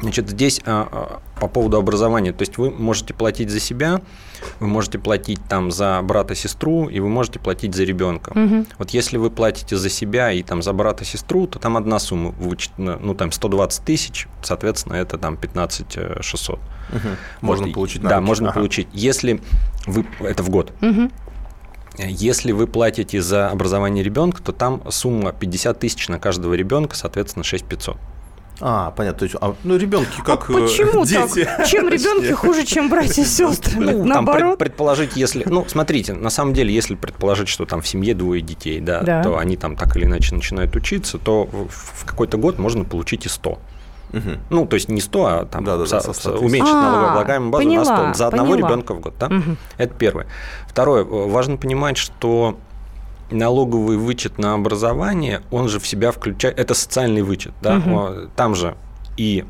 Значит, 0.00 0.28
здесь 0.28 0.60
а, 0.64 0.88
а, 0.90 1.40
по 1.40 1.46
поводу 1.46 1.76
образования, 1.76 2.32
то 2.32 2.42
есть 2.42 2.58
вы 2.58 2.72
можете 2.72 3.14
платить 3.14 3.50
за 3.50 3.60
себя, 3.60 4.00
вы 4.60 4.66
можете 4.66 4.98
платить 4.98 5.40
там 5.48 5.70
за 5.70 6.00
брата-сестру, 6.02 6.88
и 6.88 7.00
вы 7.00 7.08
можете 7.08 7.38
платить 7.38 7.74
за 7.74 7.84
ребенка. 7.84 8.30
Угу. 8.30 8.66
Вот 8.78 8.90
если 8.90 9.16
вы 9.16 9.30
платите 9.30 9.76
за 9.76 9.88
себя 9.88 10.32
и 10.32 10.42
там 10.42 10.62
за 10.62 10.72
брата-сестру, 10.72 11.46
то 11.46 11.58
там 11.58 11.76
одна 11.76 11.98
сумма 11.98 12.30
вычтена, 12.30 12.98
ну 13.00 13.14
там 13.14 13.32
120 13.32 13.84
тысяч, 13.84 14.28
соответственно, 14.42 14.94
это 14.94 15.18
там 15.18 15.36
15 15.36 16.22
600. 16.22 16.58
Угу. 16.58 16.98
Можно 17.40 17.66
вот, 17.66 17.74
получить 17.74 18.02
Да, 18.02 18.16
руки. 18.16 18.26
можно 18.26 18.48
ага. 18.48 18.58
получить. 18.58 18.88
Если 18.92 19.40
вы, 19.86 20.06
это 20.20 20.42
в 20.42 20.50
год. 20.50 20.72
Угу. 20.80 21.10
Если 21.98 22.52
вы 22.52 22.66
платите 22.66 23.20
за 23.20 23.50
образование 23.50 24.02
ребенка, 24.02 24.42
то 24.42 24.52
там 24.52 24.82
сумма 24.90 25.32
50 25.32 25.78
тысяч 25.78 26.08
на 26.08 26.18
каждого 26.18 26.54
ребенка, 26.54 26.96
соответственно, 26.96 27.44
6 27.44 27.64
500. 27.64 27.98
А, 28.60 28.92
понятно. 28.92 29.18
То 29.18 29.24
есть, 29.24 29.36
а, 29.40 29.54
ну, 29.64 29.76
ребенки 29.76 30.20
как 30.24 30.48
а 30.48 30.52
почему 30.52 31.04
дети. 31.04 31.44
так? 31.44 31.66
Чем 31.66 31.88
ребенки 31.88 32.30
хуже, 32.32 32.64
чем 32.64 32.88
братья 32.88 33.22
и 33.22 33.24
сестры? 33.24 33.80
Ну, 33.80 33.90
там 33.98 34.06
Наоборот? 34.08 34.58
пред- 34.58 34.70
предположить, 34.70 35.16
если... 35.16 35.42
Ну, 35.46 35.64
смотрите, 35.68 36.12
на 36.14 36.30
самом 36.30 36.54
деле, 36.54 36.72
если 36.72 36.94
предположить, 36.94 37.48
что 37.48 37.64
там 37.64 37.80
в 37.82 37.88
семье 37.88 38.14
двое 38.14 38.40
детей, 38.40 38.80
да, 38.80 39.00
Да. 39.00 39.22
то 39.22 39.38
они 39.38 39.56
там 39.56 39.74
так 39.76 39.96
или 39.96 40.04
иначе 40.04 40.34
начинают 40.34 40.76
учиться, 40.76 41.18
то 41.18 41.48
в 41.68 42.04
какой-то 42.04 42.36
год 42.36 42.58
можно 42.58 42.84
получить 42.84 43.26
и 43.26 43.28
100. 43.28 43.58
Мгм. 44.12 44.38
Ну, 44.50 44.66
то 44.66 44.74
есть 44.74 44.88
не 44.90 45.00
100, 45.00 45.24
а 45.26 45.46
там 45.46 45.64
Да-да-да, 45.64 45.86
со- 45.86 46.00
со 46.00 46.12
со- 46.12 46.20
100 46.20 46.30
тысяч. 46.32 46.42
уменьшить 46.44 46.74
А, 46.74 46.82
налогооблагаемую 46.82 47.50
базу 47.50 47.64
поняла, 47.64 47.84
на 47.84 48.12
100 48.14 48.18
за 48.18 48.26
одного 48.28 48.52
поняла. 48.52 48.68
ребенка 48.68 48.94
в 48.94 49.00
год. 49.00 49.14
Да? 49.18 49.28
Мгм. 49.30 49.56
Это 49.78 49.94
первое. 49.94 50.26
Второе. 50.68 51.02
Важно 51.04 51.56
понимать, 51.56 51.96
что 51.96 52.58
налоговый 53.30 53.96
вычет 53.96 54.38
на 54.38 54.54
образование, 54.54 55.42
он 55.50 55.68
же 55.68 55.78
в 55.80 55.86
себя 55.86 56.12
включает... 56.12 56.58
Это 56.58 56.74
социальный 56.74 57.22
вычет. 57.22 57.52
Да? 57.62 57.76
О, 57.86 58.28
Там 58.36 58.54
же 58.54 58.76
и 59.16 59.44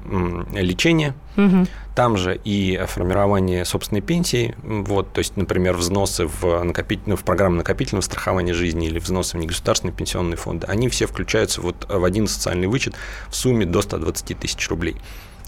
лечение, 0.55 1.15
Мгм. 1.37 1.69
там 1.95 2.17
же 2.17 2.39
и 2.45 2.81
формирование 2.89 3.65
собственной 3.65 4.01
пенсии, 4.01 4.57
вот, 4.65 5.13
то 5.13 5.19
есть, 5.21 5.37
например, 5.37 5.77
взносы 5.77 6.27
в, 6.27 6.65
накопить, 6.65 7.07
ну, 7.07 7.15
в 7.17 7.23
программу 7.23 7.57
накопительного 7.57 8.03
страхования 8.03 8.55
жизни 8.55 8.89
или 8.89 8.99
взносы 8.99 9.37
в 9.37 9.41
негосударственные 9.41 9.95
пенсионные 9.95 10.37
фонды, 10.37 10.67
они 10.67 10.89
все 10.89 11.07
включаются 11.07 11.61
вот 11.61 11.87
в 11.89 12.05
один 12.05 12.27
социальный 12.27 12.67
вычет 12.67 12.95
в 13.29 13.37
сумме 13.37 13.65
до 13.65 13.83
120 13.83 14.37
тысяч 14.39 14.69
рублей. 14.69 14.97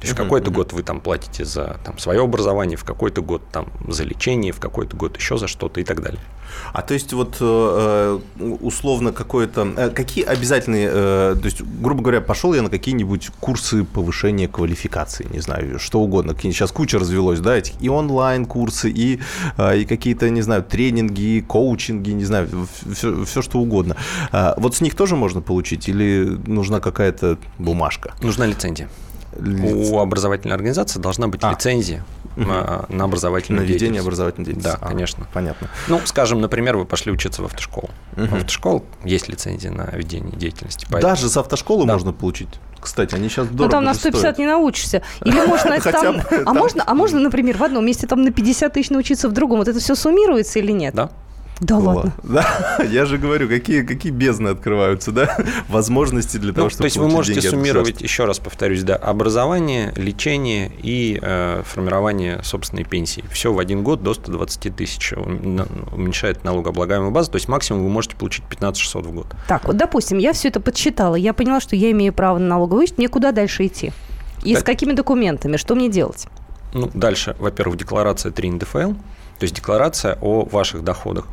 То 0.01 0.03
есть 0.03 0.13
в 0.13 0.17
какой-то 0.17 0.51
год 0.51 0.73
вы 0.73 0.83
там 0.83 1.01
платите 1.01 1.45
за 1.45 1.79
там, 1.85 1.99
свое 1.99 2.23
образование, 2.23 2.77
в 2.77 2.85
какой-то 2.85 3.23
год 3.23 3.43
там 3.51 3.69
за 3.89 4.05
лечение, 4.05 4.53
в 4.53 4.61
какой-то 4.61 4.97
год 4.97 5.17
еще 5.17 5.39
за 5.39 5.49
что-то 5.49 5.81
и 5.81 5.85
так 5.85 6.03
далее. 6.03 6.21
А 6.73 6.83
то 6.83 6.95
есть 6.95 7.13
вот 7.13 7.37
э, 7.41 8.19
э, 8.39 8.45
условно 8.61 9.13
какое-то... 9.13 9.67
э, 9.77 9.91
Какие 9.91 10.25
обязательные... 10.25 10.91
То 10.91 11.41
есть, 11.45 11.63
грубо 11.63 12.03
говоря, 12.03 12.21
пошел 12.21 12.55
я 12.55 12.63
на 12.63 12.71
какие-нибудь 12.71 13.31
курсы 13.41 13.85
повышения 13.85 14.49
квалификации, 14.49 15.27
не 15.31 15.41
знаю, 15.41 15.79
что 15.79 16.01
угодно. 16.01 16.35
Сейчас 16.41 16.73
куча 16.73 16.99
развелось, 16.99 17.41
да, 17.41 17.57
этих 17.57 17.75
и 17.81 17.89
онлайн-курсы, 17.89 18.91
и, 18.91 19.21
и 19.59 19.85
какие-то, 19.85 20.31
не 20.31 20.43
знаю, 20.43 20.63
тренинги, 20.63 21.45
коучинги, 21.47 22.11
не 22.11 22.25
знаю, 22.25 22.49
все, 22.93 23.25
все 23.25 23.43
что 23.43 23.59
угодно. 23.59 23.97
А 24.33 24.55
Вот 24.59 24.77
с 24.77 24.81
них 24.81 24.95
тоже 24.95 25.17
можно 25.17 25.41
получить 25.41 25.89
или 25.89 26.39
нужна 26.47 26.81
какая-то 26.81 27.39
бумажка? 27.59 28.15
Нужна 28.21 28.47
лицензия. 28.47 28.89
У 29.37 29.99
образовательной 29.99 30.55
организации 30.55 30.99
должна 31.01 31.29
быть 31.29 31.41
А. 31.43 31.51
лицензия 31.53 32.05
на, 32.37 32.45
на 32.45 32.87
На 32.89 33.05
образовательную 33.05 33.63
ведение 33.65 33.79
деятельность. 33.79 34.07
образовательной 34.07 34.45
деятельности. 34.47 34.79
Да, 34.81 34.87
А, 34.87 34.89
конечно. 34.89 35.27
Понятно. 35.33 35.69
Ну, 35.89 36.01
скажем, 36.05 36.41
например, 36.41 36.77
вы 36.77 36.85
пошли 36.85 37.13
учиться 37.13 37.43
в 37.43 37.45
автошколу. 37.47 37.91
Мгм. 38.17 38.27
В 38.29 38.35
автошкол 38.35 38.85
есть 39.05 39.29
лицензия 39.29 39.71
на 39.71 39.85
ведение 39.93 40.37
деятельности. 40.37 40.87
поэтому- 40.91 41.13
Даже 41.13 41.29
с 41.29 41.37
автошколы 41.37 41.87
Да. 41.87 41.93
можно 41.95 42.13
получить? 42.13 42.49
Кстати, 42.81 43.15
они 43.15 43.29
сейчас 43.29 43.47
Ну, 43.51 43.57
дорого 43.57 43.73
там 43.73 43.85
на 43.85 43.95
же 43.95 44.01
150 44.01 44.21
стоят. 44.21 44.39
не 44.39 44.47
научишься. 44.47 45.03
Или 45.25 45.41
можно 45.47 45.81
там... 45.81 46.17
бы 46.17 46.21
А 46.23 46.45
там- 46.45 46.57
можно, 46.57 46.85
а 46.87 46.95
можно, 46.95 47.19
например, 47.21 47.57
в 47.57 47.63
одном 47.63 47.87
месте 47.87 48.07
там 48.07 48.23
на 48.23 48.31
50 48.31 48.73
тысяч 48.75 48.91
научиться, 48.91 49.29
в 49.29 49.33
другом. 49.33 49.59
Вот 49.59 49.69
это 49.69 49.79
все 49.81 49.95
суммируется 49.95 50.59
или 50.59 50.73
нет? 50.73 50.95
Да. 50.95 51.11
Да 51.61 51.79
ладно. 51.79 52.13
Да, 52.25 52.79
я 52.91 53.07
же 53.07 53.17
говорю, 53.19 53.49
какие, 53.49 53.83
какие 53.83 54.11
бездны 54.11 54.49
открываются, 54.49 55.13
да? 55.13 55.37
Возможности 55.69 56.37
для 56.37 56.53
того, 56.53 56.65
Ну, 56.67 56.71
чтобы 56.71 56.83
то 56.83 56.87
есть 56.87 56.97
вы 56.97 57.09
можете 57.09 57.43
суммировать, 57.43 58.01
еще 58.03 58.25
раз 58.25 58.39
повторюсь, 58.41 58.83
да, 58.83 58.97
образование, 58.97 59.93
лечение 59.97 60.73
и 60.83 61.19
э, 61.23 61.63
формирование 61.65 62.43
собственной 62.43 62.85
пенсии. 62.85 63.25
Все 63.31 63.53
в 63.53 63.59
один 63.59 63.83
год 63.85 64.03
до 64.03 64.15
120 64.15 64.75
тысяч 64.75 65.13
уменьшает 65.13 66.45
налогооблагаемую 66.45 67.11
базу, 67.13 67.31
то 67.31 67.37
есть 67.37 67.49
максимум 67.49 67.85
вы 67.85 67.91
можете 67.91 68.17
получить 68.17 68.45
15 68.47 68.81
600 68.83 69.07
в 69.07 69.13
год. 69.13 69.27
Так, 69.49 69.65
вот, 69.67 69.77
допустим, 69.77 70.19
я 70.19 70.33
все 70.33 70.49
это 70.49 70.61
подсчитала, 70.61 71.15
я 71.15 71.33
поняла, 71.33 71.61
что 71.61 71.77
я 71.77 71.91
имею 71.93 72.13
право 72.13 72.39
на 72.39 72.47
налоговый 72.47 72.81
вычет, 72.81 72.99
мне 72.99 73.09
куда 73.09 73.33
дальше 73.33 73.67
идти? 73.67 73.93
И 74.43 74.55
Да. 74.55 74.61
с 74.61 74.63
какими 74.63 74.93
документами? 74.93 75.57
Что 75.57 75.75
мне 75.75 75.89
делать? 75.89 76.27
Ну, 76.75 76.91
дальше, 76.93 77.37
во-первых, 77.39 77.79
декларация 77.79 78.33
3 78.33 78.51
НДФЛ, 78.53 78.93
то 78.93 79.43
есть 79.43 79.55
декларация 79.55 80.19
о 80.21 80.45
ваших 80.45 80.83
доходах. 80.83 81.27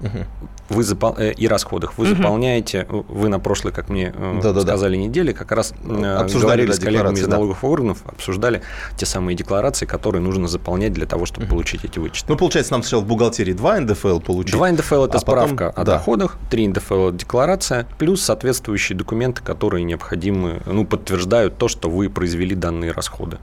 Мгм. 0.00 0.26
Вы 0.70 0.82
запол- 0.84 1.16
э, 1.18 1.32
и 1.32 1.48
расходах. 1.48 1.98
Вы 1.98 2.06
Мгм. 2.06 2.16
заполняете, 2.16 2.86
вы 2.88 3.28
на 3.28 3.38
прошлой, 3.40 3.72
как 3.72 3.88
мне 3.88 4.12
э, 4.16 4.40
Да-да-да. 4.42 4.60
сказали, 4.62 4.96
неделе, 4.96 5.32
как 5.34 5.52
раз 5.52 5.72
э, 5.84 6.16
Обсуждали, 6.16 6.66
да, 6.66 6.72
с 6.72 6.78
коллегами 6.78 7.14
из 7.14 7.18
декларации, 7.18 7.24
да. 7.24 7.30
налоговых 7.32 7.64
органов, 7.64 7.98
обсуждали 8.06 8.62
те 8.96 9.04
самые 9.06 9.36
декларации, 9.36 9.84
которые 9.86 10.22
нужно 10.22 10.48
заполнять 10.48 10.92
для 10.92 11.06
того, 11.06 11.26
чтобы 11.26 11.46
получить 11.46 11.84
эти 11.84 11.98
вычеты. 11.98 12.26
Ну, 12.28 12.36
получается, 12.36 12.72
нам 12.72 12.82
сначала 12.82 13.00
в 13.02 13.06
бухгалтерии 13.06 13.52
2 13.52 13.80
НДФЛ 13.80 14.20
получить. 14.20 14.52
2 14.54 14.70
НДФЛ– 14.72 15.04
это 15.04 15.18
а 15.18 15.20
потом- 15.20 15.22
справка 15.56 15.70
о 15.70 15.84
да. 15.84 15.92
доходах, 15.94 16.36
3 16.50 16.68
НДФЛ– 16.68 17.08
это 17.08 17.16
декларация, 17.18 17.86
плюс 17.98 18.22
соответствующие 18.22 18.96
документы, 18.96 19.42
которые 19.42 19.84
необходимы, 19.84 20.60
ну, 20.66 20.86
подтверждают 20.86 21.58
то, 21.58 21.68
что 21.68 21.90
вы 21.90 22.08
произвели 22.08 22.54
данные 22.54 22.92
расходы. 22.92 23.38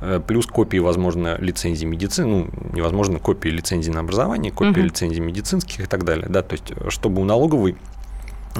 Э, 0.00 0.20
Плюс 0.26 0.46
копии, 0.46 0.78
возможно, 0.78 1.36
лицензий 1.40 1.86
медицины, 1.86 2.26
ну, 2.28 2.48
невозможно, 2.72 3.18
копии 3.18 3.48
лицензий 3.48 3.92
на 3.92 4.00
образование, 4.00 4.52
копии 4.52 4.70
Мгм. 4.80 4.84
лицензий 4.84 5.20
медицинских 5.20 5.80
и 5.80 5.86
так 5.86 6.04
далее. 6.04 6.26
Да? 6.28 6.42
То 6.42 6.54
есть, 6.54 6.70
э, 6.70 6.90
чтобы 6.90 7.20
у 7.20 7.24
налоговой 7.24 7.76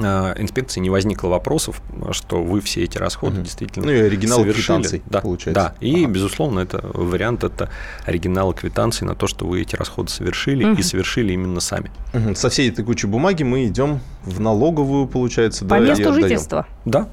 э, 0.01 0.33
инспекции 0.37 0.79
не 0.79 0.89
возникло 0.89 1.27
вопросов, 1.29 1.81
что 2.11 2.41
вы 2.41 2.61
все 2.61 2.83
эти 2.83 2.97
расходы 2.97 3.35
Мгм. 3.35 3.43
действительно 3.43 3.85
Ну 3.87 3.91
и 3.91 3.97
оригинал 3.99 4.39
совершили. 4.39 4.61
квитанций, 4.63 5.01
да, 5.07 5.19
получается. 5.19 5.73
Да, 5.79 5.85
и, 5.85 6.03
Ага. 6.03 6.13
безусловно, 6.13 6.59
это 6.61 6.79
вариант, 6.93 7.43
это 7.43 7.69
оригиналы 8.05 8.53
квитанции 8.53 9.03
на 9.03 9.15
то, 9.15 9.27
что 9.27 9.45
вы 9.45 9.61
эти 9.61 9.75
расходы 9.75 10.09
совершили 10.09 10.63
Мгм. 10.63 10.75
и 10.79 10.83
совершили 10.83 11.33
именно 11.33 11.59
сами. 11.59 11.91
Мгм. 12.13 12.35
Со 12.35 12.49
всей 12.49 12.69
этой 12.69 12.85
кучей 12.85 13.07
бумаги 13.07 13.43
мы 13.43 13.65
идем 13.65 13.99
в 14.23 14.39
налоговую, 14.39 15.05
получается, 15.07 15.65
По 15.65 15.71
да, 15.71 15.79
месту 15.79 16.13
жительства. 16.13 16.65
Да, 16.85 17.09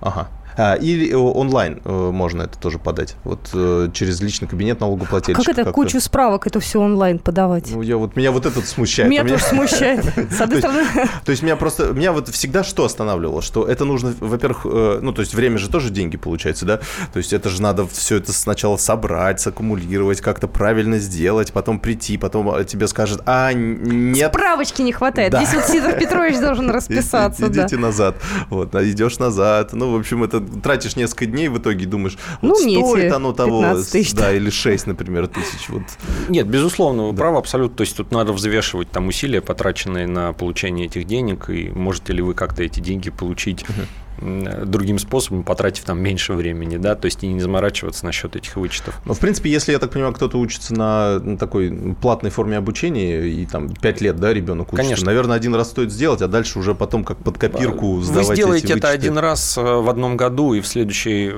Ага. 0.00 0.28
А, 0.58 0.74
или 0.74 1.12
э, 1.12 1.16
онлайн 1.16 1.80
э, 1.84 2.10
можно 2.10 2.42
это 2.42 2.58
тоже 2.58 2.78
подать. 2.78 3.14
Вот 3.22 3.50
э, 3.54 3.90
через 3.94 4.20
личный 4.20 4.48
кабинет 4.48 4.80
налогоплательщика. 4.80 5.40
Как 5.40 5.52
это 5.52 5.64
как-то. 5.64 5.72
кучу 5.72 6.00
справок 6.00 6.48
это 6.48 6.58
все 6.58 6.80
онлайн 6.80 7.20
подавать? 7.20 7.70
Ну, 7.70 7.80
я 7.80 7.96
вот, 7.96 8.16
меня 8.16 8.32
вот 8.32 8.44
этот 8.44 8.66
смущает. 8.66 9.08
Меня 9.08 9.22
А 9.22 9.28
тоже 9.28 9.44
смущает. 9.44 10.04
С 10.32 10.40
одной 10.40 10.60
То 10.60 10.68
стороны, 10.68 11.08
То 11.24 11.30
есть 11.30 11.42
меня 11.44 11.54
просто, 11.54 11.92
меня 11.92 12.12
вот 12.12 12.28
всегда 12.28 12.64
что 12.64 12.84
останавливало, 12.84 13.40
что 13.40 13.66
это 13.66 13.84
нужно, 13.84 14.14
во-первых, 14.18 14.64
ну 14.64 15.12
то 15.12 15.20
есть 15.20 15.32
время 15.34 15.58
же 15.58 15.70
тоже 15.70 15.90
деньги 15.90 16.16
получается, 16.16 16.66
да, 16.66 16.80
то 17.12 17.18
есть 17.18 17.32
это 17.32 17.48
же 17.48 17.62
надо 17.62 17.86
все 17.86 18.16
это 18.16 18.32
сначала 18.32 18.76
собрать, 18.76 19.40
саккумулировать, 19.40 20.20
как-то 20.20 20.48
правильно 20.48 20.98
сделать, 20.98 21.52
потом 21.52 21.78
прийти, 21.78 22.18
потом 22.18 22.52
э, 22.54 22.64
тебе 22.64 22.88
скажут, 22.88 23.22
а 23.26 23.52
нет, 23.52 24.32
справочки 24.32 24.82
не 24.82 24.92
хватает. 24.92 25.34
Здесь 25.34 25.54
вот 25.54 25.64
Сидор 25.66 25.92
Петрович 25.92 26.38
должен 26.38 26.68
расписаться. 26.70 27.46
Идите 27.46 27.76
назад. 27.76 28.16
Вот, 28.50 28.74
а 28.74 28.82
идешь 28.82 29.18
назад. 29.18 29.72
Ну, 29.72 29.92
в 29.92 29.98
общем, 29.98 30.24
это 30.24 30.47
тратишь 30.62 30.96
несколько 30.96 31.26
дней, 31.26 31.48
в 31.48 31.58
итоге 31.58 31.86
думаешь, 31.86 32.16
Ну, 32.42 32.50
вот 32.50 32.64
мне 32.64 32.84
стоит 32.84 33.12
оно 33.12 33.32
того, 33.32 33.60
15 33.62 33.92
тысяч. 33.92 34.12
да, 34.14 34.32
или 34.32 34.50
6, 34.50 34.86
например, 34.86 35.26
тысяч. 35.28 35.68
Вот. 35.68 35.82
Нет, 36.28 36.46
безусловно, 36.46 37.08
вы 37.08 37.14
правы 37.14 37.38
абсолютно. 37.38 37.76
То 37.76 37.82
есть 37.82 37.96
тут 37.96 38.10
надо 38.12 38.32
взвешивать 38.32 38.90
там 38.90 39.08
усилия, 39.08 39.40
потраченные 39.40 40.06
на 40.06 40.32
получение 40.32 40.86
этих 40.86 41.04
денег, 41.06 41.50
и 41.50 41.68
можете 41.70 42.12
ли 42.12 42.22
вы 42.22 42.34
как-то 42.34 42.62
эти 42.62 42.80
деньги 42.80 43.10
получить 43.10 43.64
м, 43.68 43.86
другим 44.20 44.98
способом, 44.98 45.42
потратив 45.42 45.84
там 45.84 46.00
меньше 46.00 46.32
времени, 46.32 46.76
да, 46.76 46.94
то 46.94 47.06
есть 47.06 47.22
и 47.22 47.28
не 47.28 47.40
заморачиваться 47.40 48.04
насчет 48.04 48.36
этих 48.36 48.56
вычетов. 48.56 49.00
Но, 49.04 49.14
в 49.14 49.18
принципе, 49.18 49.50
если, 49.50 49.72
я 49.72 49.78
так 49.78 49.90
понимаю, 49.90 50.12
кто-то 50.14 50.38
учится 50.38 50.74
на, 50.74 51.18
на 51.20 51.36
такой 51.38 51.94
платной 52.00 52.30
форме 52.30 52.56
обучения, 52.56 53.22
и 53.22 53.46
там 53.46 53.68
5 53.68 54.00
лет, 54.00 54.16
да, 54.16 54.32
ребенок 54.32 54.72
учится, 54.72 54.82
Конечно. 54.82 55.06
наверное, 55.06 55.36
один 55.36 55.54
раз 55.54 55.70
стоит 55.70 55.92
сделать, 55.92 56.22
а 56.22 56.28
дальше 56.28 56.58
уже 56.58 56.74
потом 56.74 57.04
как 57.04 57.18
под 57.18 57.38
копирку 57.38 57.94
Вы 57.94 58.04
сдавать 58.04 58.36
сделаете 58.36 58.66
эти 58.66 58.78
это 58.78 58.88
один 58.90 59.18
раз 59.18 59.56
э, 59.56 59.62
в 59.62 59.88
одном 59.88 60.16
году, 60.16 60.54
и 60.54 60.60
в 60.60 60.66
следующий 60.66 61.32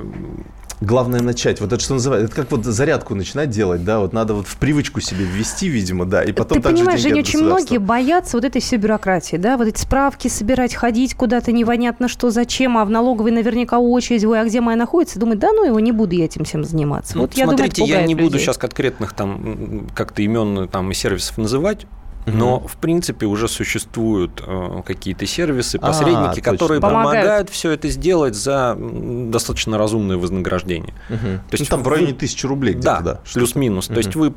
Главное 0.81 1.21
начать. 1.21 1.61
Вот 1.61 1.71
это 1.71 1.79
что 1.79 1.93
называется, 1.93 2.25
это 2.25 2.35
как 2.35 2.51
вот 2.51 2.65
зарядку 2.65 3.13
начинать 3.13 3.51
делать, 3.51 3.83
да, 3.83 3.99
вот 3.99 4.13
надо 4.13 4.33
вот 4.33 4.47
в 4.47 4.57
привычку 4.57 4.99
себе 4.99 5.25
ввести, 5.25 5.67
видимо, 5.67 6.05
да, 6.05 6.23
и 6.23 6.31
потом 6.31 6.57
Ты 6.57 6.63
также 6.63 6.77
понимаешь, 6.77 7.01
деньги 7.01 7.13
Женя, 7.13 7.21
от 7.21 7.27
очень 7.27 7.43
многие 7.43 7.77
боятся 7.77 8.37
вот 8.37 8.45
этой 8.45 8.61
всей 8.61 8.77
бюрократии, 8.77 9.35
да, 9.35 9.57
вот 9.57 9.67
эти 9.67 9.79
справки 9.79 10.27
собирать, 10.27 10.73
ходить 10.73 11.13
куда-то 11.13 11.51
непонятно 11.51 12.07
что, 12.07 12.31
зачем, 12.31 12.79
а 12.79 12.85
в 12.85 12.89
налоговой 12.89 13.29
наверняка 13.29 13.77
очередь, 13.77 14.25
ой, 14.25 14.41
а 14.41 14.43
где 14.43 14.59
моя 14.59 14.75
находится, 14.75 15.19
думать, 15.19 15.37
да 15.37 15.51
ну 15.51 15.65
его, 15.65 15.79
не 15.79 15.91
буду 15.91 16.15
я 16.15 16.25
этим 16.25 16.45
всем 16.45 16.63
заниматься. 16.63 17.15
Ну, 17.15 17.21
вот 17.21 17.33
я 17.35 17.45
думаю, 17.45 17.59
смотрите, 17.59 17.83
я 17.83 18.01
не 18.01 18.15
буду 18.15 18.31
людей. 18.31 18.39
сейчас 18.39 18.57
конкретных 18.57 19.13
там 19.13 19.87
как-то 19.93 20.23
имен 20.23 20.67
там 20.67 20.89
и 20.89 20.95
сервисов 20.95 21.37
называть. 21.37 21.85
Но, 22.25 22.59
в 22.59 22.77
принципе, 22.77 23.25
уже 23.25 23.47
существуют 23.47 24.43
э, 24.45 24.81
какие-то 24.85 25.25
сервисы, 25.25 25.77
А, 25.81 25.87
посредники, 25.87 26.35
точно. 26.35 26.51
которые 26.51 26.81
Помогают. 26.81 27.13
помогают 27.21 27.49
все 27.49 27.71
это 27.71 27.89
сделать 27.89 28.35
за 28.35 28.77
достаточно 28.77 29.77
разумное 29.77 30.17
вознаграждение. 30.17 30.93
Мгм. 31.09 31.19
То 31.49 31.53
есть 31.57 31.69
ну, 31.71 31.77
там 31.77 31.83
в 31.83 31.87
районе 31.87 32.13
тысячи 32.13 32.45
рублей 32.45 32.73
где-то, 32.73 33.01
Да, 33.01 33.01
да. 33.13 33.21
плюс-минус. 33.33 33.87
То 33.87 33.97
есть 33.97 34.15
вы, 34.15 34.33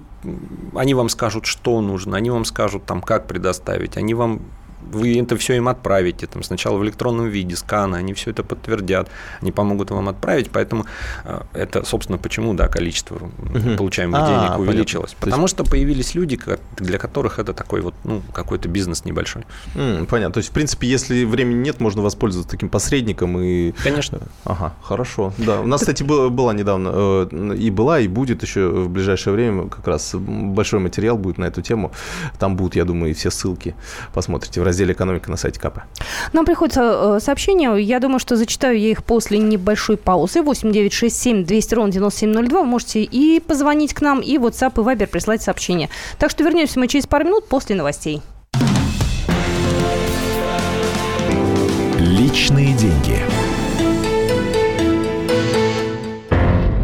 они 0.74 0.94
вам 0.94 1.08
скажут, 1.08 1.46
что 1.46 1.80
нужно, 1.80 2.16
они 2.16 2.30
вам 2.30 2.44
скажут, 2.44 2.84
там, 2.86 3.02
как 3.02 3.26
предоставить, 3.26 3.96
они 3.96 4.14
вам 4.14 4.40
вы 4.92 5.20
это 5.20 5.36
все 5.36 5.54
им 5.54 5.68
отправите, 5.68 6.26
там, 6.26 6.42
сначала 6.42 6.78
в 6.78 6.84
электронном 6.84 7.28
виде, 7.28 7.56
сканы, 7.56 7.96
они 7.96 8.14
все 8.14 8.30
это 8.30 8.42
подтвердят, 8.42 9.08
они 9.40 9.52
помогут 9.52 9.90
вам 9.90 10.08
отправить, 10.08 10.50
поэтому 10.50 10.86
э, 11.24 11.40
это, 11.52 11.84
собственно, 11.84 12.18
почему, 12.18 12.54
да, 12.54 12.68
количество 12.68 13.16
угу. 13.16 13.76
получаемых 13.76 14.20
а, 14.22 14.26
денег 14.26 14.58
увеличилось. 14.58 15.12
Понятно. 15.12 15.20
Потому 15.20 15.42
есть... 15.44 15.54
что 15.54 15.64
появились 15.64 16.14
люди, 16.14 16.38
для 16.76 16.98
которых 16.98 17.38
это 17.38 17.52
такой 17.52 17.80
вот, 17.80 17.94
ну, 18.04 18.22
какой-то 18.32 18.68
бизнес 18.68 19.04
небольшой. 19.04 19.44
Mm, 19.74 20.06
понятно. 20.06 20.34
То 20.34 20.38
есть, 20.38 20.50
в 20.50 20.52
принципе, 20.52 20.88
если 20.88 21.24
времени 21.24 21.62
нет, 21.62 21.80
можно 21.80 22.02
воспользоваться 22.02 22.50
таким 22.50 22.68
посредником 22.68 23.38
и... 23.40 23.72
Конечно. 23.82 24.20
Ага, 24.44 24.74
хорошо. 24.82 25.32
Да, 25.38 25.60
у 25.60 25.66
нас, 25.66 25.80
кстати, 25.80 26.02
была 26.02 26.54
недавно, 26.54 26.90
э, 26.94 27.56
и 27.58 27.70
была, 27.70 28.00
и 28.00 28.08
будет 28.08 28.42
еще 28.42 28.68
в 28.68 28.88
ближайшее 28.88 29.34
время 29.34 29.68
как 29.68 29.86
раз 29.86 30.14
большой 30.14 30.80
материал 30.80 31.16
будет 31.18 31.38
на 31.38 31.44
эту 31.46 31.62
тему. 31.62 31.92
Там 32.38 32.56
будут, 32.56 32.76
я 32.76 32.84
думаю, 32.84 33.12
и 33.12 33.14
все 33.14 33.30
ссылки. 33.30 33.74
Посмотрите 34.12 34.60
в 34.60 34.64
разделе 34.64 34.73
«Экономика» 34.82 35.30
на 35.30 35.36
сайте 35.36 35.60
КП. 35.60 35.80
Нам 36.32 36.44
приходят 36.44 36.76
э, 36.76 37.18
сообщения. 37.20 37.74
Я 37.76 38.00
думаю, 38.00 38.18
что 38.18 38.36
зачитаю 38.36 38.78
я 38.78 38.90
их 38.90 39.04
после 39.04 39.38
небольшой 39.38 39.96
паузы. 39.96 40.42
8 40.42 40.72
9 40.72 40.92
6 40.92 41.16
7 41.16 41.44
200 41.44 41.74
ровно 41.74 41.92
9702. 41.92 42.60
Вы 42.60 42.66
можете 42.66 43.02
и 43.02 43.40
позвонить 43.40 43.94
к 43.94 44.00
нам, 44.00 44.20
и 44.20 44.36
WhatsApp, 44.38 44.72
и 44.76 44.84
Viber 44.84 45.06
прислать 45.06 45.42
сообщение. 45.42 45.88
Так 46.18 46.30
что 46.30 46.44
вернемся 46.44 46.78
мы 46.78 46.88
через 46.88 47.06
пару 47.06 47.24
минут 47.24 47.46
после 47.48 47.76
новостей. 47.76 48.22
Личные 51.98 52.74
деньги. 52.74 53.18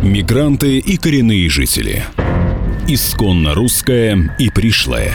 Мигранты 0.03 0.79
и 0.79 0.97
коренные 0.97 1.49
жители. 1.49 2.03
Исконно 2.89 3.55
русская 3.55 4.35
и 4.39 4.51
пришлая. 4.51 5.15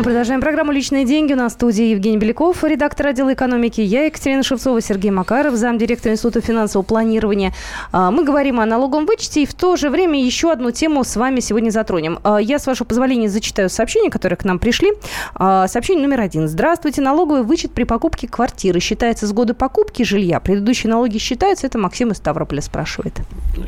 Мы 0.00 0.04
продолжаем 0.04 0.40
программу 0.40 0.72
«Личные 0.72 1.04
деньги». 1.04 1.34
У 1.34 1.36
нас 1.36 1.52
в 1.52 1.56
студии 1.56 1.84
Евгений 1.90 2.16
Беляков, 2.16 2.64
редактор 2.64 3.08
отдела 3.08 3.34
экономики. 3.34 3.82
Я 3.82 4.06
Екатерина 4.06 4.42
Шевцова, 4.42 4.80
Сергей 4.80 5.10
Макаров, 5.10 5.56
замдиректора 5.56 6.14
Института 6.14 6.40
финансового 6.40 6.86
планирования. 6.86 7.52
А, 7.92 8.10
мы 8.10 8.24
говорим 8.24 8.60
о 8.60 8.64
налоговом 8.64 9.04
вычете 9.04 9.42
и 9.42 9.46
в 9.46 9.52
то 9.52 9.76
же 9.76 9.90
время 9.90 10.18
еще 10.24 10.52
одну 10.52 10.70
тему 10.70 11.04
с 11.04 11.16
вами 11.16 11.40
сегодня 11.40 11.68
затронем. 11.68 12.18
А, 12.24 12.38
я, 12.38 12.58
с 12.58 12.66
вашего 12.66 12.86
позволения, 12.86 13.28
зачитаю 13.28 13.68
сообщения, 13.68 14.08
которые 14.08 14.38
к 14.38 14.44
нам 14.44 14.58
пришли. 14.58 14.92
А, 15.34 15.68
сообщение 15.68 16.02
номер 16.02 16.22
один. 16.22 16.48
Здравствуйте. 16.48 17.02
Налоговый 17.02 17.42
вычет 17.42 17.72
при 17.72 17.84
покупке 17.84 18.26
квартиры 18.26 18.80
считается 18.80 19.26
с 19.26 19.32
года 19.34 19.52
покупки 19.52 20.02
жилья. 20.02 20.40
Предыдущие 20.40 20.90
налоги 20.90 21.18
считаются? 21.18 21.66
Это 21.66 21.76
Максим 21.76 22.12
из 22.12 22.16
Ставрополя 22.16 22.62
спрашивает. 22.62 23.20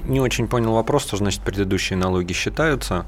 Не 0.05 0.21
очень 0.21 0.49
понял 0.49 0.73
вопрос, 0.73 1.03
что 1.03 1.18
значит 1.18 1.42
предыдущие 1.42 1.99
налоги 1.99 2.33
считаются. 2.33 3.05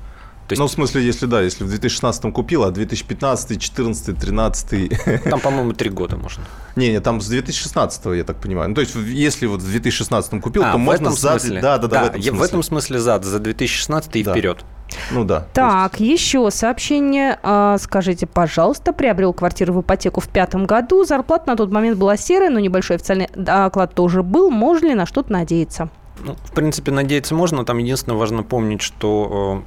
Есть... 0.52 0.60
Ну, 0.60 0.66
в 0.66 0.70
смысле, 0.70 1.04
если 1.04 1.26
да, 1.26 1.40
если 1.40 1.64
в 1.64 1.68
2016 1.68 2.32
купил, 2.32 2.64
а 2.64 2.70
2015, 2.70 3.48
2014, 3.48 4.06
2013... 4.18 5.24
Там, 5.30 5.40
по-моему, 5.40 5.72
три 5.72 5.90
года 5.90 6.16
можно. 6.16 6.44
Не, 6.76 6.90
не, 6.90 7.00
там 7.00 7.20
с 7.20 7.28
2016, 7.28 8.06
я 8.16 8.24
так 8.24 8.40
понимаю. 8.40 8.68
Ну, 8.68 8.74
то 8.74 8.80
есть, 8.80 8.94
если 8.94 9.46
вот 9.46 9.60
в 9.60 9.70
2016 9.70 10.40
купил, 10.42 10.64
а, 10.64 10.72
то 10.72 10.78
можно 10.78 11.10
за... 11.10 11.38
Да, 11.60 11.78
да, 11.78 11.78
да, 11.78 11.88
да, 11.88 12.02
в 12.02 12.06
этом 12.06 12.22
смысле. 12.22 12.32
В 12.32 12.42
этом 12.42 12.62
смысле 12.62 12.98
за, 12.98 13.22
за 13.22 13.38
2016 13.38 14.16
и 14.16 14.24
да. 14.24 14.32
вперед. 14.32 14.64
Ну 15.10 15.24
да. 15.24 15.46
Так, 15.52 16.00
есть... 16.00 16.22
еще 16.22 16.50
сообщение. 16.50 17.38
А, 17.42 17.78
скажите, 17.78 18.26
пожалуйста, 18.26 18.92
приобрел 18.92 19.32
квартиру 19.32 19.72
в 19.72 19.80
ипотеку 19.80 20.20
в 20.20 20.28
пятом 20.28 20.66
году. 20.66 21.04
Зарплата 21.04 21.48
на 21.48 21.56
тот 21.56 21.70
момент 21.70 21.98
была 21.98 22.16
серая, 22.16 22.50
но 22.50 22.58
небольшой 22.60 22.96
официальный 22.96 23.28
оклад 23.46 23.94
тоже 23.94 24.22
был. 24.22 24.50
Можно 24.50 24.88
ли 24.88 24.94
на 24.94 25.06
что-то 25.06 25.32
надеяться? 25.32 25.88
Ну, 26.20 26.36
в 26.44 26.52
принципе, 26.52 26.90
надеяться 26.92 27.34
можно. 27.34 27.64
Там 27.64 27.78
единственное 27.78 28.18
важно 28.18 28.42
помнить, 28.42 28.82
что 28.82 29.64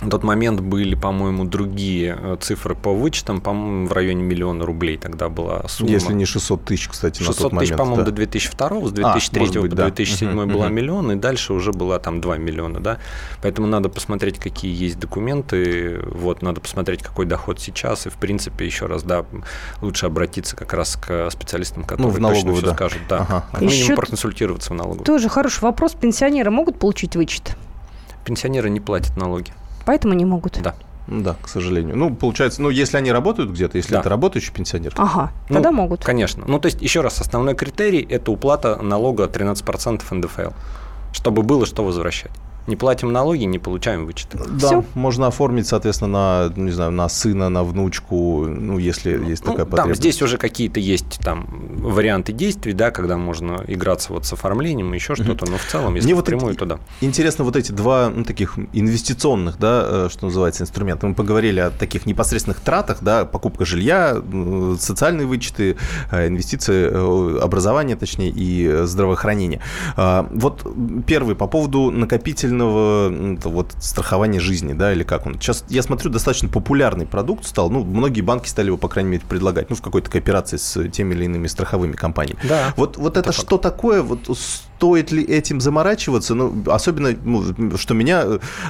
в 0.00 0.08
тот 0.08 0.24
момент 0.24 0.60
были, 0.60 0.94
по-моему, 0.94 1.44
другие 1.44 2.18
э, 2.20 2.36
цифры 2.40 2.74
по 2.74 2.92
вычетам, 2.92 3.40
по-моему, 3.40 3.86
в 3.86 3.92
районе 3.92 4.22
миллиона 4.22 4.66
рублей 4.66 4.98
тогда 4.98 5.28
была 5.28 5.66
сумма. 5.68 5.90
Если 5.90 6.12
не 6.12 6.24
600 6.24 6.64
тысяч, 6.64 6.88
кстати, 6.88 7.22
600 7.22 7.28
на 7.28 7.34
тот 7.34 7.60
тысяч, 7.60 7.70
момент. 7.70 7.78
по-моему, 7.78 8.04
да. 8.04 8.10
до 8.10 8.12
2002, 8.12 8.88
с 8.88 8.92
2003 8.92 9.42
а, 9.42 9.60
быть, 9.62 9.70
по 9.70 9.76
да. 9.76 9.84
2007 9.84 10.28
угу, 10.28 10.52
была 10.52 10.66
угу. 10.66 10.74
миллион, 10.74 11.12
и 11.12 11.14
дальше 11.14 11.52
уже 11.52 11.72
была 11.72 11.98
там 12.00 12.20
2 12.20 12.38
миллиона, 12.38 12.80
да. 12.80 12.98
Поэтому 13.40 13.68
надо 13.68 13.88
посмотреть, 13.88 14.38
какие 14.38 14.74
есть 14.74 14.98
документы, 14.98 16.00
вот, 16.06 16.42
надо 16.42 16.60
посмотреть, 16.60 17.02
какой 17.02 17.26
доход 17.26 17.60
сейчас, 17.60 18.06
и, 18.06 18.10
в 18.10 18.14
принципе, 18.14 18.66
еще 18.66 18.86
раз, 18.86 19.04
да, 19.04 19.24
лучше 19.80 20.06
обратиться 20.06 20.56
как 20.56 20.74
раз 20.74 20.96
к 20.96 21.30
специалистам, 21.30 21.82
ну, 21.82 21.88
которые 21.88 22.12
ну, 22.12 22.18
в 22.18 22.20
налоговую, 22.20 22.54
точно 22.56 22.58
все 22.58 22.66
да. 22.66 22.74
скажут, 22.74 23.02
да. 23.08 23.16
Ага. 23.18 23.44
Минимум 23.60 23.74
еще 23.74 23.94
проконсультироваться 23.94 24.72
в 24.72 24.76
налоговую. 24.76 25.04
Тоже 25.04 25.28
хороший 25.28 25.62
вопрос. 25.62 25.92
Пенсионеры 25.92 26.50
могут 26.50 26.78
получить 26.78 27.14
вычет? 27.14 27.56
Пенсионеры 28.24 28.70
не 28.70 28.80
платят 28.80 29.16
налоги. 29.16 29.52
Поэтому 29.84 30.14
не 30.14 30.24
могут. 30.24 30.60
Да. 30.62 30.74
Да, 31.06 31.36
к 31.42 31.48
сожалению. 31.48 31.96
Ну, 31.96 32.14
получается, 32.14 32.62
ну, 32.62 32.70
если 32.70 32.96
они 32.96 33.12
работают 33.12 33.50
где-то, 33.50 33.76
если 33.76 33.92
да. 33.92 34.00
это 34.00 34.08
работающий 34.08 34.52
пенсионер. 34.54 34.94
Ага, 34.96 35.32
ну, 35.50 35.56
тогда 35.56 35.70
могут. 35.70 36.02
Конечно. 36.02 36.44
Ну, 36.46 36.58
то 36.58 36.66
есть, 36.66 36.80
еще 36.80 37.02
раз, 37.02 37.20
основной 37.20 37.54
критерий– 37.54 38.00
это 38.10 38.30
уплата 38.30 38.80
налога 38.80 39.24
13% 39.24 40.02
НДФЛ, 40.10 40.52
чтобы 41.12 41.42
было 41.42 41.66
что 41.66 41.84
возвращать. 41.84 42.32
Не 42.66 42.76
платим 42.76 43.12
налоги, 43.12 43.44
не 43.44 43.58
получаем 43.58 44.06
вычеты. 44.06 44.38
Да, 44.38 44.66
Все. 44.66 44.84
можно 44.94 45.26
оформить, 45.26 45.66
соответственно, 45.66 46.48
на, 46.48 46.52
не 46.56 46.70
знаю, 46.70 46.92
на 46.92 47.08
сына, 47.08 47.50
на 47.50 47.62
внучку, 47.62 48.46
ну, 48.46 48.78
если 48.78 49.10
есть 49.10 49.44
ну, 49.44 49.52
такая 49.52 49.66
потребность. 49.66 50.00
Там 50.00 50.10
здесь 50.10 50.22
уже 50.22 50.38
какие-то 50.38 50.80
есть 50.80 51.18
там 51.20 51.46
варианты 51.76 52.32
действий, 52.32 52.72
да, 52.72 52.90
когда 52.90 53.18
можно 53.18 53.62
играться 53.66 54.12
вот 54.12 54.24
с 54.24 54.32
оформлением, 54.32 54.94
еще 54.94 55.14
что-то, 55.14 55.50
но 55.50 55.58
в 55.58 55.64
целом, 55.66 55.94
если 55.94 56.06
Мне 56.06 56.16
напрямую, 56.16 56.48
вот 56.48 56.58
то 56.58 56.64
да. 56.64 56.78
Интересно 57.02 57.44
вот 57.44 57.56
эти 57.56 57.70
два 57.70 58.10
ну, 58.14 58.24
таких 58.24 58.58
инвестиционных, 58.72 59.58
да, 59.58 59.84
э, 59.86 60.08
что 60.10 60.26
называется, 60.26 60.62
инструмента. 60.62 61.06
Мы 61.06 61.14
поговорили 61.14 61.60
о 61.60 61.70
таких 61.70 62.06
непосредственных 62.06 62.60
тратах, 62.60 62.98
да, 63.02 63.26
покупка 63.26 63.66
жилья, 63.66 64.22
социальные 64.78 65.26
вычеты, 65.26 65.76
э, 66.10 66.28
инвестиции, 66.28 66.88
э, 66.90 67.38
образование, 67.42 67.96
точнее, 67.96 68.30
и 68.30 68.84
здравоохранение. 68.84 69.60
А, 69.96 70.26
вот 70.32 70.66
первый 71.06 71.36
по 71.36 71.46
поводу 71.46 71.90
накопительных 71.90 72.53
дополнительного 72.58 73.48
вот, 73.50 73.74
страхования 73.80 74.40
жизни, 74.40 74.72
да, 74.72 74.92
или 74.92 75.02
как 75.02 75.26
он. 75.26 75.34
Сейчас, 75.34 75.64
я 75.68 75.82
смотрю, 75.82 76.10
достаточно 76.10 76.48
популярный 76.48 77.06
продукт 77.06 77.46
стал. 77.46 77.70
Ну, 77.70 77.84
многие 77.84 78.20
банки 78.20 78.48
стали 78.48 78.66
его, 78.68 78.76
по 78.76 78.88
крайней 78.88 79.10
мере, 79.10 79.22
предлагать, 79.28 79.70
ну, 79.70 79.76
в 79.76 79.82
какой-то 79.82 80.10
кооперации 80.10 80.56
с 80.56 80.88
теми 80.90 81.14
или 81.14 81.24
иными 81.24 81.46
страховыми 81.46 81.92
компаниями. 81.92 82.38
Да. 82.44 82.72
Вот, 82.76 82.96
вот 82.96 83.16
это, 83.16 83.30
это 83.30 83.32
что 83.32 83.58
такое? 83.58 84.02
Вот 84.02 84.28
стоит 84.84 85.12
ли 85.12 85.24
этим 85.24 85.60
заморачиваться? 85.60 86.34
Ну, 86.34 86.62
особенно, 86.66 87.16
ну, 87.24 87.76
что 87.76 87.94
меня 87.94 88.24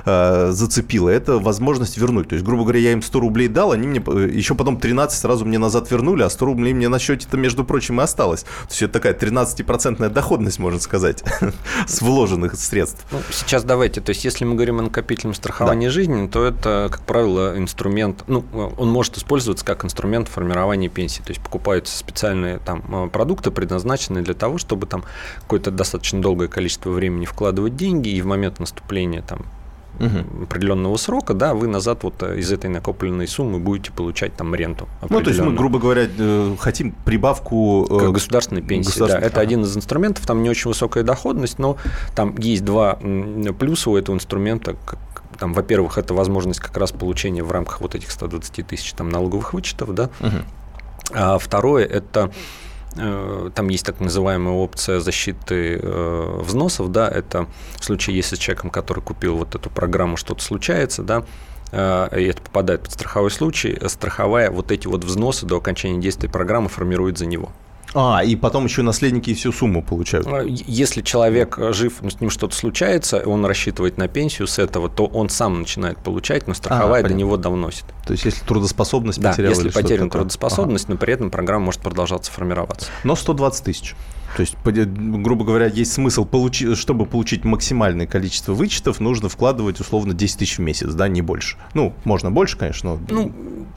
э, 0.07 0.51
зацепило, 0.53 1.09
это 1.09 1.39
возможность 1.39 1.99
вернуть. 1.99 2.29
То 2.29 2.35
есть, 2.37 2.47
грубо 2.47 2.63
говоря, 2.63 2.81
я 2.81 2.93
им 2.93 3.03
100 3.03 3.21
рублей 3.21 3.49
дал, 3.49 3.73
они 3.73 3.87
мне 3.87 4.03
э, 4.07 4.31
еще 4.33 4.55
потом 4.55 4.79
13 4.79 5.19
сразу 5.19 5.45
мне 5.45 5.59
назад 5.59 5.91
вернули, 5.91 6.23
а 6.23 6.31
100 6.31 6.47
рублей 6.47 6.73
мне 6.73 6.89
на 6.89 6.99
счете-то, 6.99 7.37
между 7.37 7.65
прочим, 7.65 8.01
и 8.01 8.05
осталось. 8.05 8.43
То 8.43 8.71
есть, 8.71 8.83
это 8.83 8.93
такая 8.95 9.15
13-процентная 9.15 10.09
доходность, 10.09 10.59
можно 10.59 10.81
сказать, 10.81 11.25
с 11.87 12.01
вложенных 12.01 12.55
средств. 12.55 13.05
Ну, 13.11 13.19
сейчас, 13.31 13.65
да, 13.65 13.75
давайте, 13.75 14.01
то 14.01 14.11
есть 14.11 14.25
если 14.25 14.45
мы 14.45 14.55
говорим 14.55 14.79
о 14.79 14.83
накопительном 14.83 15.35
страховании 15.35 15.89
да. 15.89 15.93
жизни, 15.93 16.29
то 16.29 16.45
это, 16.45 16.87
как 16.93 17.03
правило, 17.03 17.59
инструмент, 17.59 18.23
ну, 18.29 18.45
он 18.53 18.89
может 18.89 19.17
использоваться 19.17 19.65
как 19.65 19.85
инструмент 19.85 20.29
формирования 20.29 20.89
пенсии, 20.89 21.23
то 21.23 21.31
есть 21.31 21.41
покупаются 21.41 21.99
специальные 21.99 22.61
там 22.61 22.85
э, 23.07 23.11
продукты, 23.11 23.51
предназначенные 23.51 24.23
для 24.23 24.35
того, 24.35 24.59
чтобы 24.59 24.87
там 24.87 25.03
какое-то 25.41 25.73
достаточно 25.73 26.04
долгое 26.13 26.49
количество 26.49 26.91
времени 26.91 27.25
вкладывать 27.25 27.77
деньги, 27.77 28.11
и 28.11 28.21
в 28.21 28.27
момент 28.27 28.61
наступления 28.61 29.23
там 29.23 29.47
угу. 29.99 30.45
определенного 30.45 30.97
срока, 30.97 31.35
да, 31.35 31.55
вы 31.55 31.67
назад 31.67 32.03
вот 32.03 32.23
э, 32.23 32.39
из 32.39 32.53
этой 32.53 32.71
накопленной 32.71 33.29
суммы 33.29 33.59
будете 33.59 33.93
получать 33.93 34.35
там 34.35 34.55
ренту. 34.55 34.89
Ну, 35.09 35.21
то 35.21 35.31
есть 35.31 35.41
мы, 35.41 35.53
грубо 35.53 35.79
говоря, 35.79 36.07
э, 36.07 36.57
хотим 36.59 36.93
прибавку 37.05 37.87
к 37.89 38.13
государственной 38.13 38.63
пенсии. 38.63 38.89
Государственной... 38.89 39.23
Да, 39.23 39.27
это 39.27 39.41
один 39.41 39.63
из 39.63 39.77
инструментов, 39.77 40.27
там 40.27 40.43
не 40.43 40.51
очень 40.51 40.69
высокая 40.69 41.05
доходность, 41.05 41.59
но 41.59 41.77
там 42.15 42.37
есть 42.39 42.65
два 42.65 42.99
плюса 43.59 43.91
у 43.91 43.97
этого 43.97 44.17
инструмента, 44.17 44.77
там, 45.39 45.53
во-первых, 45.53 45.99
это 45.99 46.15
возможность 46.15 46.61
как 46.61 46.77
раз 46.77 46.93
получения 46.93 47.43
в 47.43 47.51
рамках 47.51 47.81
вот 47.81 47.95
этих 47.95 48.11
120 48.11 48.67
тысяч 48.67 48.93
там 48.93 49.09
налоговых 49.09 49.53
вычетов, 49.53 49.95
да. 49.95 50.11
Угу. 50.21 50.37
А 51.13 51.39
второе– 51.39 51.85
это 51.87 52.31
э, 52.31 52.31
там 52.95 53.69
есть 53.69 53.85
так 53.85 54.01
называемая 54.01 54.55
опция 54.55 55.01
защиты 55.01 55.81
э, 55.83 56.41
взносов, 56.43 56.93
да, 56.93 57.09
это 57.09 57.47
в 57.77 57.85
случае, 57.85 58.17
если 58.17 58.37
с 58.37 58.39
человеком, 58.39 58.71
который 58.71 59.03
купил 59.03 59.37
вот 59.37 59.55
эту 59.55 59.71
программу, 59.71 60.17
что-то 60.17 60.43
случается, 60.43 61.03
да, 61.03 61.25
и 61.73 62.25
это 62.31 62.41
попадает 62.41 62.83
под 62.83 62.93
страховой 62.93 63.33
случай, 63.33 63.77
страховая 63.89 64.51
вот 64.51 64.71
эти 64.71 64.87
вот 64.87 65.03
взносы 65.03 65.45
до 65.45 65.57
окончания 65.57 65.99
действия 65.99 66.29
программы 66.29 66.69
формирует 66.69 67.19
за 67.19 67.27
него. 67.27 67.51
А, 67.95 68.23
и 68.25 68.35
потом 68.35 68.65
еще 68.65 68.83
наследники 68.83 69.33
всю 69.35 69.53
сумму 69.53 69.83
получают. 69.83 70.27
А, 70.27 70.43
если 70.45 71.01
человек 71.01 71.59
жив, 71.71 72.01
с 72.03 72.21
ним 72.21 72.31
что-то 72.31 72.55
случается, 72.55 73.23
он 73.25 73.47
рассчитывает 73.47 73.99
на 73.99 74.09
пенсию 74.09 74.49
с 74.49 74.59
этого, 74.59 74.89
то 74.89 75.07
он 75.07 75.29
сам 75.29 75.61
начинает 75.61 75.99
получать, 75.99 76.49
но 76.49 76.55
страховая 76.55 77.05
а, 77.05 77.09
до 77.09 77.15
него 77.15 77.37
довносит. 77.37 77.85
То 78.07 78.13
есть, 78.13 78.25
если 78.25 78.45
трудоспособность 78.45 79.21
да, 79.21 79.31
потеряла 79.31 79.53
если 79.53 79.69
потеряна 79.71 80.11
трудоспособность, 80.11 80.85
ага. 80.87 80.95
но 80.95 80.99
при 80.99 81.15
этом 81.15 81.31
программа 81.31 81.67
может 81.67 81.81
продолжаться 81.81 82.33
формироваться. 82.33 82.89
Но 83.05 83.15
120 83.15 83.65
тысяч. 83.65 83.95
То 84.37 84.41
есть, 84.41 84.57
грубо 84.65 85.45
говоря, 85.45 85.67
есть 85.67 85.93
смысл, 85.93 86.25
получить, 86.25 86.77
чтобы 86.77 87.07
получить 87.07 87.45
максимальное 87.45 88.07
количество 88.07 88.53
вычетов, 88.53 89.01
нужно 89.01 89.29
вкладывать 89.29 89.81
условно 89.81 90.13
10 90.13 90.39
тысяч 90.39 90.59
в 90.59 90.61
месяц, 90.61 90.93
да, 90.93 91.09
не 91.09 91.23
больше. 91.23 91.57
Ну, 91.73 91.95
можно 92.05 92.31
больше, 92.31 92.57
конечно, 92.57 92.99
но... 93.09 93.23
Ну, 93.23 93.33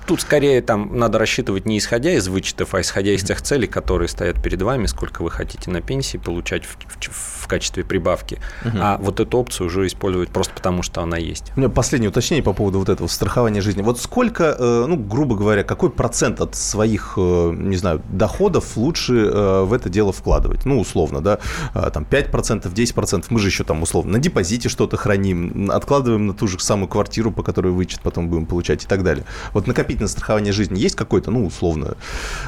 тут 0.08 0.22
скорее 0.22 0.62
там 0.62 0.98
надо 0.98 1.20
рассчитывать 1.20 1.66
не 1.66 1.78
исходя 1.78 2.12
из 2.14 2.28
вычетов, 2.28 2.74
а 2.74 2.82
исходя 2.82 3.12
из 3.12 3.24
тех 3.24 3.42
целей, 3.42 3.68
которые 3.68 4.08
стоят 4.08 4.42
перед 4.42 4.62
вами, 4.62 4.88
сколько 4.88 5.22
вы 5.22 5.30
хотите 5.30 5.70
на 5.70 5.82
пенсии 5.82 6.18
получать 6.18 6.66
в, 6.66 6.78
в, 6.78 7.37
в 7.37 7.37
качестве 7.48 7.84
прибавки. 7.84 8.40
Угу. 8.66 8.78
А 8.80 8.98
вот 8.98 9.20
эту 9.20 9.38
опцию 9.38 9.68
уже 9.68 9.88
использовать 9.88 10.30
просто 10.30 10.54
потому, 10.54 10.84
что 10.84 11.02
она 11.02 11.18
есть. 11.18 11.52
У 11.56 11.60
меня 11.60 11.70
последнее 11.70 12.10
уточнение 12.10 12.44
по 12.44 12.54
поводу 12.54 12.80
вот 12.80 12.90
этого 12.90 13.08
страхования 13.08 13.62
жизни. 13.62 13.82
Вот 13.82 14.00
сколько, 14.00 14.56
э, 14.58 14.86
ну, 14.88 14.96
грубо 14.98 15.36
говоря, 15.36 15.64
какой 15.64 15.90
процент 15.90 16.42
от 16.42 16.56
своих, 16.56 17.14
э, 17.18 17.54
не 17.56 17.78
знаю, 17.78 18.02
доходов 18.10 18.78
лучше 18.78 19.14
э, 19.14 19.64
в 19.64 19.74
это 19.74 19.90
дело 19.90 20.12
вкладывать? 20.12 20.66
Ну, 20.66 20.80
условно, 20.80 21.22
да, 21.22 21.40
там 21.74 22.06
5%, 22.10 22.72
10%. 22.72 23.26
Мы 23.30 23.40
же 23.40 23.48
еще 23.48 23.64
там, 23.64 23.82
условно, 23.82 24.14
на 24.14 24.20
депозите 24.20 24.70
что-то 24.70 24.98
храним, 24.98 25.70
откладываем 25.72 26.28
на 26.28 26.34
ту 26.34 26.48
же 26.48 26.60
самую 26.60 26.88
квартиру, 26.88 27.32
по 27.32 27.44
которой 27.44 27.72
вычет 27.72 28.02
потом 28.02 28.30
будем 28.30 28.46
получать 28.46 28.84
и 28.84 28.88
так 28.88 29.04
далее. 29.04 29.26
Вот 29.54 29.68
накопительное 29.68 30.10
страхование 30.10 30.54
жизни 30.54 30.80
есть 30.80 30.96
какой-то, 30.96 31.32
ну, 31.32 31.46
условно, 31.46 31.98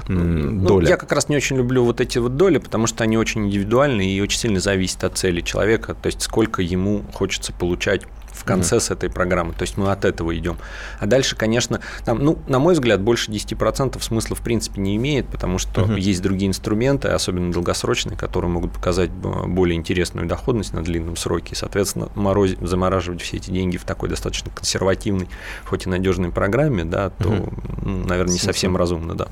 ну, 0.07 0.61
доля? 0.61 0.83
Ну, 0.83 0.89
я 0.89 0.97
как 0.97 1.11
раз 1.11 1.29
не 1.29 1.35
очень 1.35 1.57
люблю 1.57 1.83
вот 1.83 2.01
эти 2.01 2.17
вот 2.17 2.37
доли, 2.37 2.57
потому 2.57 2.87
что 2.87 3.03
они 3.03 3.17
очень 3.17 3.47
индивидуальны 3.47 4.09
и 4.11 4.21
очень 4.21 4.39
сильно 4.39 4.59
зависят 4.59 4.88
от 5.03 5.17
цели 5.17 5.41
человека, 5.41 5.93
то 5.95 6.07
есть 6.07 6.21
сколько 6.21 6.61
ему 6.61 7.03
хочется 7.13 7.53
получать 7.53 8.03
в 8.39 8.45
конце 8.45 8.77
mm-hmm. 8.77 8.79
с 8.79 8.91
этой 8.91 9.09
программы. 9.09 9.53
То 9.53 9.63
есть 9.63 9.77
мы 9.77 9.91
от 9.91 10.05
этого 10.05 10.35
идем. 10.37 10.57
А 10.99 11.05
дальше, 11.05 11.35
конечно, 11.35 11.81
там, 12.05 12.19
ну, 12.19 12.39
на 12.47 12.59
мой 12.59 12.73
взгляд, 12.73 13.01
больше 13.01 13.31
10% 13.31 14.01
смысла 14.01 14.35
в 14.35 14.41
принципе 14.41 14.81
не 14.81 14.95
имеет, 14.95 15.27
потому 15.27 15.57
что 15.57 15.81
mm-hmm. 15.81 15.99
есть 15.99 16.21
другие 16.21 16.49
инструменты, 16.49 17.09
особенно 17.09 17.51
долгосрочные, 17.51 18.17
которые 18.17 18.49
могут 18.49 18.71
показать 18.71 19.11
более 19.11 19.75
интересную 19.75 20.27
доходность 20.27 20.73
на 20.73 20.83
длинном 20.83 21.17
сроке. 21.17 21.51
И, 21.51 21.55
соответственно, 21.55 22.09
мороз... 22.15 22.51
замораживать 22.61 23.21
все 23.21 23.37
эти 23.37 23.51
деньги 23.51 23.77
в 23.77 23.83
такой 23.83 24.09
достаточно 24.09 24.49
консервативной, 24.51 25.27
хоть 25.65 25.85
и 25.85 25.89
надежной 25.89 26.31
программе, 26.31 26.85
да, 26.85 27.09
то, 27.09 27.29
mm-hmm. 27.29 27.79
ну, 27.83 28.05
наверное, 28.05 28.33
не 28.33 28.39
совсем 28.39 28.77
разумно, 28.77 29.15
да. 29.15 29.27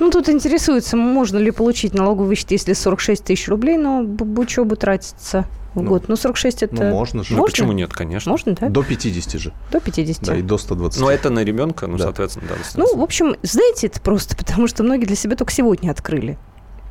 Ну, 0.00 0.10
тут 0.10 0.28
интересуется, 0.28 0.96
можно 0.96 1.38
ли 1.38 1.52
получить 1.52 1.94
налоговый 1.94 2.28
вычет, 2.28 2.50
если 2.50 2.72
46 2.72 3.24
тысяч 3.24 3.48
рублей 3.48 3.76
на 3.76 4.00
учебу 4.00 4.74
тратится 4.76 5.46
в 5.74 5.82
ну, 5.82 5.88
год. 5.88 6.04
Ну, 6.08 6.16
46 6.16 6.62
это... 6.64 6.74
Ну, 6.74 6.90
можно 6.90 7.24
же. 7.24 7.34
Ну, 7.34 7.44
почему 7.44 7.72
нет, 7.72 7.92
конечно. 7.92 8.30
Можно, 8.30 8.54
да? 8.54 8.68
До 8.68 8.82
50 8.82 9.40
же. 9.40 9.52
До 9.70 9.80
50. 9.80 10.22
Да, 10.22 10.36
и 10.36 10.42
до 10.42 10.58
120. 10.58 11.00
Но 11.00 11.10
это 11.10 11.30
на 11.30 11.44
ребенка, 11.44 11.86
ну, 11.86 11.96
да. 11.96 12.04
соответственно, 12.04 12.46
да. 12.48 12.56
Ну, 12.76 12.96
в 12.96 13.02
общем, 13.02 13.36
знаете, 13.42 13.86
это 13.86 14.00
просто 14.00 14.36
потому, 14.42 14.66
что 14.66 14.82
многие 14.82 15.06
для 15.06 15.16
себя 15.16 15.36
только 15.36 15.52
сегодня 15.52 15.90
открыли 15.90 16.38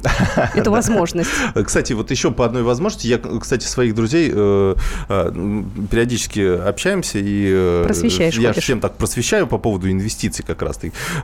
эту 0.56 0.72
возможность. 0.72 1.30
Кстати, 1.66 1.94
вот 1.94 2.12
еще 2.12 2.32
по 2.32 2.46
одной 2.46 2.64
возможности. 2.64 3.08
Я, 3.08 3.18
кстати, 3.18 3.66
своих 3.66 3.96
друзей 3.96 4.32
э, 4.34 4.76
э, 5.10 5.64
периодически 5.90 6.40
общаемся 6.40 7.20
и 7.20 7.50
э, 7.52 7.84
Просвещаешь, 7.86 8.38
я 8.38 8.54
всем 8.54 8.80
так 8.80 8.96
просвещаю 8.98 9.48
по 9.48 9.58
поводу 9.58 9.90
инвестиций 9.92 10.44
как 10.46 10.62
раз. 10.62 10.80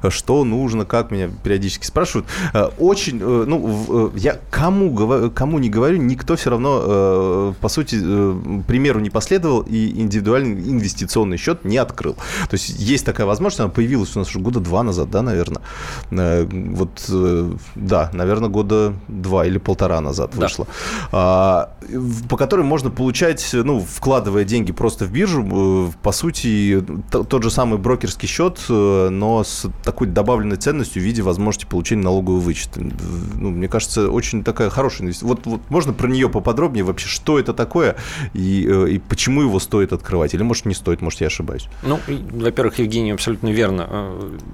Что 0.10 0.44
нужно, 0.44 0.86
как 0.86 1.12
меня 1.12 1.30
периодически 1.44 1.86
спрашивают. 1.86 2.28
Очень, 2.78 3.20
ну, 3.20 4.12
я 4.16 4.40
кому, 4.52 5.30
кому 5.34 5.60
не 5.60 5.70
говорю, 5.70 5.98
никто 5.98 6.36
все 6.36 6.50
равно, 6.52 7.56
по 7.60 7.70
сути, 7.70 7.96
примеру 8.63 9.00
не 9.00 9.10
последовал 9.10 9.62
и 9.62 10.02
индивидуальный 10.02 10.70
инвестиционный 10.70 11.38
счет 11.38 11.66
не 11.66 11.78
открыл. 11.78 12.13
То 12.50 12.54
есть 12.54 12.70
есть 12.70 13.06
такая 13.06 13.26
возможность, 13.26 13.62
она 13.62 13.70
появилась 13.70 14.16
у 14.16 14.20
нас 14.20 14.30
уже 14.30 14.40
года 14.40 14.60
два 14.60 14.84
назад, 14.84 15.10
да, 15.10 15.22
наверное. 15.22 15.62
Вот, 16.12 17.10
да, 17.76 18.12
наверное, 18.13 18.50
года 18.50 18.66
года 18.67 18.93
два 19.08 19.45
или 19.45 19.58
полтора 19.58 20.01
назад 20.01 20.32
да. 20.36 20.41
вышла, 20.41 20.67
по 22.30 22.38
которой 22.38 22.65
можно 22.65 22.89
получать, 22.89 23.49
ну, 23.53 23.80
вкладывая 23.80 24.43
деньги 24.43 24.71
просто 24.71 25.06
в 25.06 25.12
биржу, 25.12 25.89
э, 25.89 25.91
по 26.03 26.12
сути, 26.12 26.84
тот 27.10 27.43
же 27.43 27.49
самый 27.49 27.80
брокерский 27.80 28.27
счет, 28.27 28.60
э, 28.69 29.10
но 29.10 29.43
с 29.43 29.67
такой 29.84 30.08
добавленной 30.08 30.58
ценностью 30.58 31.01
в 31.01 31.06
виде 31.06 31.21
возможности 31.21 31.65
получения 31.65 32.03
налогового 32.03 32.39
вычета. 32.39 32.82
Ну, 33.36 33.51
мне 33.51 33.67
кажется, 33.67 34.10
очень 34.10 34.43
такая 34.43 34.69
хорошая 34.69 35.03
инвестиция. 35.03 35.27
Вот, 35.27 35.45
вот 35.45 35.62
можно 35.69 35.93
про 35.93 36.08
нее 36.08 36.30
поподробнее 36.30 36.84
вообще, 36.84 37.08
что 37.08 37.39
это 37.39 37.53
такое 37.53 37.95
и, 38.34 38.67
э, 38.69 38.89
и 38.91 38.99
почему 38.99 39.41
его 39.41 39.60
стоит 39.60 39.93
открывать? 39.93 40.34
Или, 40.34 40.43
может, 40.43 40.65
не 40.65 40.73
стоит, 40.73 41.01
может, 41.01 41.21
я 41.21 41.27
ошибаюсь? 41.27 41.67
Ну, 41.84 41.99
во-первых, 42.08 42.80
Евгений 42.80 43.12
абсолютно 43.12 43.49
верно 43.49 44.10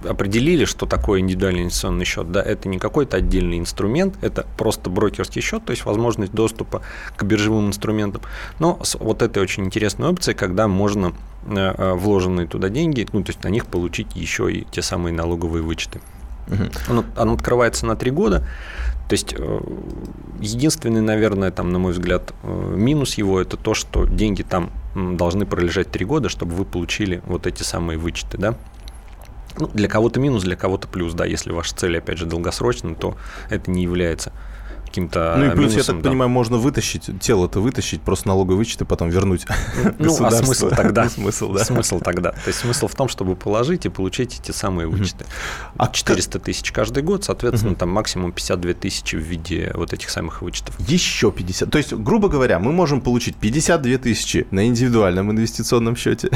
определили, 0.08 0.66
что 0.66 0.86
такое 0.86 1.22
индивидуальный 1.22 1.64
инвестиционный 1.64 2.06
счет. 2.06 2.32
Да, 2.32 2.42
это 2.42 2.70
не 2.70 2.78
какой-то 2.78 3.18
отдельный 3.18 3.58
инструмент, 3.58 4.03
инструмент, 4.04 4.18
это 4.22 4.46
просто 4.58 4.90
брокерский 4.90 5.42
счет, 5.42 5.66
то 5.66 5.72
есть 5.72 5.86
возможность 5.86 6.34
доступа 6.34 6.82
к 7.16 7.24
биржевым 7.24 7.68
инструментам, 7.68 8.22
но 8.60 8.80
с 8.84 8.96
вот 8.96 9.22
этой 9.22 9.42
очень 9.42 9.66
интересной 9.66 10.10
опцией, 10.10 10.36
когда 10.36 10.68
можно 10.68 11.14
э, 11.46 11.56
э, 11.56 11.94
вложенные 11.94 12.48
туда 12.48 12.70
деньги, 12.70 13.08
ну, 13.14 13.24
то 13.24 13.32
есть 13.32 13.44
на 13.44 13.50
них 13.50 13.66
получить 13.66 14.16
еще 14.16 14.52
и 14.52 14.66
те 14.72 14.82
самые 14.82 15.14
налоговые 15.14 15.64
вычеты. 15.64 16.02
Угу. 16.48 16.64
Оно, 16.90 17.06
оно 17.16 17.34
открывается 17.34 17.86
на 17.86 17.96
три 17.96 18.12
года. 18.12 18.46
То 19.08 19.14
есть 19.14 19.34
э, 19.38 19.60
единственный, 20.40 21.02
наверное, 21.02 21.52
там, 21.52 21.72
на 21.72 21.80
мой 21.80 21.94
взгляд, 21.94 22.34
минус 22.44 23.16
его 23.16 23.40
это 23.40 23.56
то, 23.58 23.74
что 23.74 24.06
деньги 24.06 24.44
там 24.44 24.70
должны 24.94 25.46
пролежать 25.46 25.90
три 25.90 26.06
года, 26.06 26.30
чтобы 26.30 26.54
вы 26.56 26.66
получили 26.66 27.22
вот 27.26 27.48
эти 27.48 27.64
самые 27.64 27.98
вычеты, 27.98 28.38
да. 28.38 28.56
Ну, 29.58 29.70
для 29.74 29.88
кого-то 29.88 30.20
минус, 30.20 30.44
для 30.44 30.56
кого-то 30.56 30.88
плюс, 30.88 31.14
да. 31.14 31.26
Если 31.26 31.52
ваша 31.52 31.76
цель, 31.76 31.98
опять 31.98 32.18
же, 32.18 32.26
долгосрочная, 32.26 32.96
то 32.96 33.18
это 33.50 33.70
не 33.70 33.84
является 33.84 34.34
каким-то 34.94 35.36
Ну 35.38 35.46
и 35.46 35.50
плюс, 35.50 35.72
минусом, 35.72 35.78
я 35.78 35.84
так 35.84 36.02
да. 36.04 36.10
понимаю, 36.10 36.30
можно 36.30 36.58
вытащить, 36.58 37.10
тело-то 37.20 37.60
вытащить, 37.60 38.02
просто 38.02 38.28
налоговый 38.28 38.58
вычет 38.58 38.82
и 38.82 38.86
потом 38.86 39.10
вернуть 39.10 39.46
Ну, 40.00 40.24
а 40.24 40.32
смысл 40.32 40.70
тогда? 40.70 41.10
смысл, 41.10 41.52
да. 41.52 41.66
Смысл 41.66 42.00
тогда. 42.00 42.32
То 42.32 42.48
есть 42.48 42.60
смысл 42.60 42.88
в 42.88 42.96
том, 42.96 43.10
чтобы 43.10 43.36
положить 43.36 43.88
и 43.88 43.90
получить 43.90 44.40
эти 44.40 44.52
самые 44.52 44.88
вычеты. 44.88 45.26
А 45.78 45.88
400 45.88 46.40
тысяч 46.40 46.72
каждый 46.72 47.02
год, 47.02 47.24
соответственно, 47.24 47.76
там 47.76 47.90
максимум 47.90 48.32
52 48.32 48.74
тысячи 48.74 49.16
в 49.16 49.20
виде 49.20 49.72
вот 49.74 49.94
этих 49.94 50.10
самых 50.12 50.42
вычетов. 50.44 50.76
Еще 50.80 51.32
50. 51.32 51.72
То 51.72 51.78
есть, 51.80 51.94
грубо 51.94 52.30
говоря, 52.30 52.60
мы 52.60 52.72
можем 52.72 53.02
получить 53.02 53.36
52 53.36 53.98
тысячи 53.98 54.46
на 54.52 54.68
индивидуальном 54.68 55.32
инвестиционном 55.32 55.96
счете. 55.96 56.30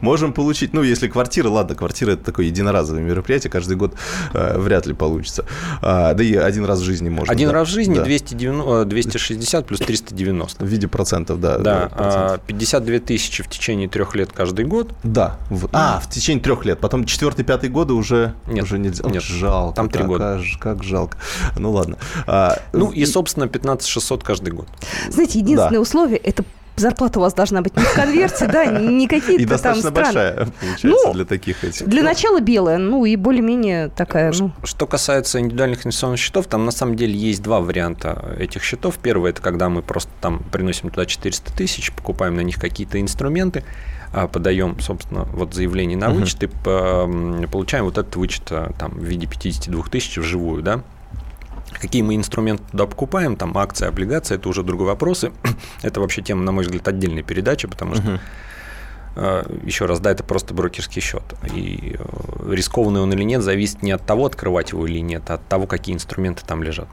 можем 0.00 0.32
получить, 0.32 0.72
ну, 0.72 0.82
если 0.82 1.08
квартира, 1.08 1.48
ладно, 1.48 1.74
квартира 1.74 2.12
это 2.12 2.24
такое 2.24 2.46
единоразовое 2.46 3.02
мероприятие, 3.02 3.50
каждый 3.50 3.76
год 3.76 3.94
э, 4.32 4.58
вряд 4.58 4.86
ли 4.86 4.94
получится. 4.94 5.44
А, 5.82 6.14
да 6.14 6.24
и 6.24 6.34
один 6.34 6.64
раз 6.64 6.80
в 6.80 6.84
жизни 6.84 7.10
можно. 7.10 7.32
Один 7.32 7.50
раз 7.50 7.68
в 7.68 7.70
жизни 7.70 7.81
жизни 7.82 7.94
да. 7.96 8.04
290, 8.04 8.84
260 8.84 9.66
плюс 9.66 9.80
390. 9.80 10.64
В 10.64 10.68
виде 10.68 10.88
процентов, 10.88 11.40
да. 11.40 11.58
Да, 11.58 11.88
процентов. 11.88 12.40
52 12.46 12.98
тысячи 13.00 13.42
в 13.42 13.48
течение 13.48 13.88
трех 13.88 14.14
лет 14.14 14.32
каждый 14.32 14.64
год. 14.64 14.92
Да. 15.02 15.38
А, 15.72 16.00
в 16.00 16.08
течение 16.08 16.42
трех 16.42 16.64
лет. 16.64 16.78
Потом 16.80 17.04
четвертый, 17.04 17.44
пятый 17.44 17.70
годы 17.70 17.94
уже, 17.94 18.34
нет, 18.46 18.64
уже 18.64 18.78
нельзя. 18.78 19.08
Нет, 19.08 19.22
жалко. 19.22 19.76
Там 19.76 19.88
три 19.88 20.04
года. 20.04 20.40
Как, 20.54 20.76
как 20.76 20.84
жалко. 20.84 21.18
Ну 21.58 21.72
ладно. 21.72 21.98
А, 22.26 22.58
ну 22.72 22.90
и, 22.90 23.04
собственно, 23.04 23.48
15 23.48 23.86
600 23.88 24.22
каждый 24.22 24.52
год. 24.52 24.68
Знаете, 25.10 25.38
единственное 25.38 25.78
да. 25.78 25.80
условие– 25.80 26.18
это 26.18 26.44
зарплата 26.76 27.18
у 27.18 27.22
вас 27.22 27.34
должна 27.34 27.62
быть 27.62 27.76
не 27.76 27.82
в 27.82 27.94
конверте, 27.94 28.46
да, 28.46 28.66
не 28.66 29.06
какие-то 29.06 29.42
и 29.42 29.46
достаточно 29.46 29.90
там 29.90 30.04
большая, 30.04 30.48
получается, 30.60 30.86
ну, 30.86 31.12
для 31.12 31.24
таких 31.24 31.64
этих. 31.64 31.86
Для 31.86 32.02
начала 32.02 32.40
белая, 32.40 32.78
ну 32.78 33.04
и 33.04 33.16
более-менее 33.16 33.88
такая. 33.88 34.32
Ну. 34.38 34.52
Что 34.64 34.86
касается 34.86 35.40
индивидуальных 35.40 35.84
инвестиционных 35.86 36.18
счетов, 36.18 36.46
там 36.46 36.64
на 36.64 36.72
самом 36.72 36.96
деле 36.96 37.14
есть 37.14 37.42
два 37.42 37.60
варианта 37.60 38.36
этих 38.38 38.62
счетов. 38.62 38.98
Первый– 38.98 39.30
это 39.32 39.42
когда 39.42 39.68
мы 39.68 39.82
просто 39.82 40.10
там 40.20 40.42
приносим 40.50 40.90
туда 40.90 41.06
400 41.06 41.52
тысяч, 41.52 41.92
покупаем 41.92 42.36
на 42.36 42.40
них 42.40 42.58
какие-то 42.58 43.00
инструменты, 43.00 43.64
а, 44.12 44.28
подаем, 44.28 44.78
собственно, 44.80 45.24
вот 45.24 45.54
заявление 45.54 45.96
на 45.96 46.10
вычет 46.10 46.42
uh-huh. 46.42 47.44
и 47.44 47.46
получаем 47.46 47.84
вот 47.84 47.98
этот 47.98 48.16
вычет 48.16 48.42
а, 48.50 48.72
там, 48.78 48.92
в 48.92 49.02
виде 49.02 49.26
52 49.26 49.84
тысяч 49.84 50.18
вживую, 50.18 50.62
да, 50.62 50.82
Какие 51.80 52.02
мы 52.02 52.14
инструменты 52.14 52.64
туда 52.70 52.86
покупаем, 52.86 53.36
там 53.36 53.56
акции, 53.56 53.86
облигации, 53.86 54.36
это 54.36 54.48
уже 54.48 54.62
другой 54.62 54.86
вопрос. 54.86 55.24
это 55.82 56.00
вообще 56.00 56.22
тема, 56.22 56.42
на 56.42 56.52
мой 56.52 56.64
взгляд, 56.64 56.86
отдельной 56.88 57.22
передачи, 57.22 57.68
потому 57.68 57.94
что 57.94 58.20
э, 59.16 59.42
еще 59.64 59.86
раз, 59.86 60.00
да, 60.00 60.10
это 60.10 60.24
просто 60.24 60.54
брокерский 60.54 61.00
счет. 61.00 61.22
И 61.54 61.96
э, 61.98 62.52
рискованный 62.52 63.00
он 63.00 63.12
или 63.12 63.24
нет, 63.24 63.42
зависит 63.42 63.82
не 63.82 63.92
от 63.92 64.04
того, 64.06 64.26
открывать 64.26 64.72
его 64.72 64.86
или 64.86 65.00
нет, 65.00 65.24
а 65.28 65.34
от 65.34 65.46
того, 65.48 65.66
какие 65.66 65.94
инструменты 65.94 66.44
там 66.46 66.62
лежат. 66.62 66.88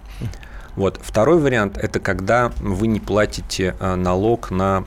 Вот. 0.75 0.99
Второй 1.01 1.39
вариант– 1.39 1.77
это 1.81 1.99
когда 1.99 2.51
вы 2.59 2.87
не 2.87 2.99
платите 2.99 3.75
э, 3.79 3.95
налог 3.95 4.51
на 4.51 4.85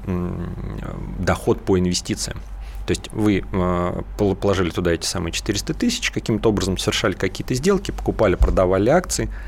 доход 1.18 1.60
по 1.62 1.78
инвестициям. 1.78 2.38
То 2.86 2.90
есть 2.90 3.12
вы 3.12 3.44
положили 4.18 4.70
туда 4.70 4.90
эти 4.90 5.06
самые 5.06 5.30
400 5.32 5.72
тысяч, 5.74 6.10
каким-то 6.10 6.48
образом 6.48 6.78
совершали 6.78 7.12
какие-то 7.12 7.54
сделки, 7.54 7.92
покупали, 7.92 8.34
продавали 8.34 8.90
акции– 8.90 9.30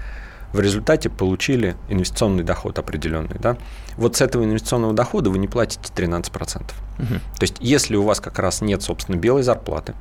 в 0.54 0.60
результате 0.60 1.10
получили 1.10 1.76
инвестиционный 1.88 2.44
доход 2.44 2.78
определенный. 2.78 3.36
Да? 3.40 3.56
Вот 3.96 4.16
с 4.16 4.20
этого 4.20 4.44
инвестиционного 4.44 4.94
дохода 4.94 5.28
вы 5.28 5.38
не 5.38 5.48
платите 5.48 5.92
13%. 5.94 6.62
Угу. 6.62 7.06
То 7.38 7.42
есть, 7.42 7.56
если 7.58 7.96
у 7.96 8.04
вас 8.04 8.20
как 8.20 8.38
раз 8.38 8.60
нет, 8.60 8.80
собственно, 8.80 9.16
белой 9.16 9.42
зарплаты, 9.42 9.94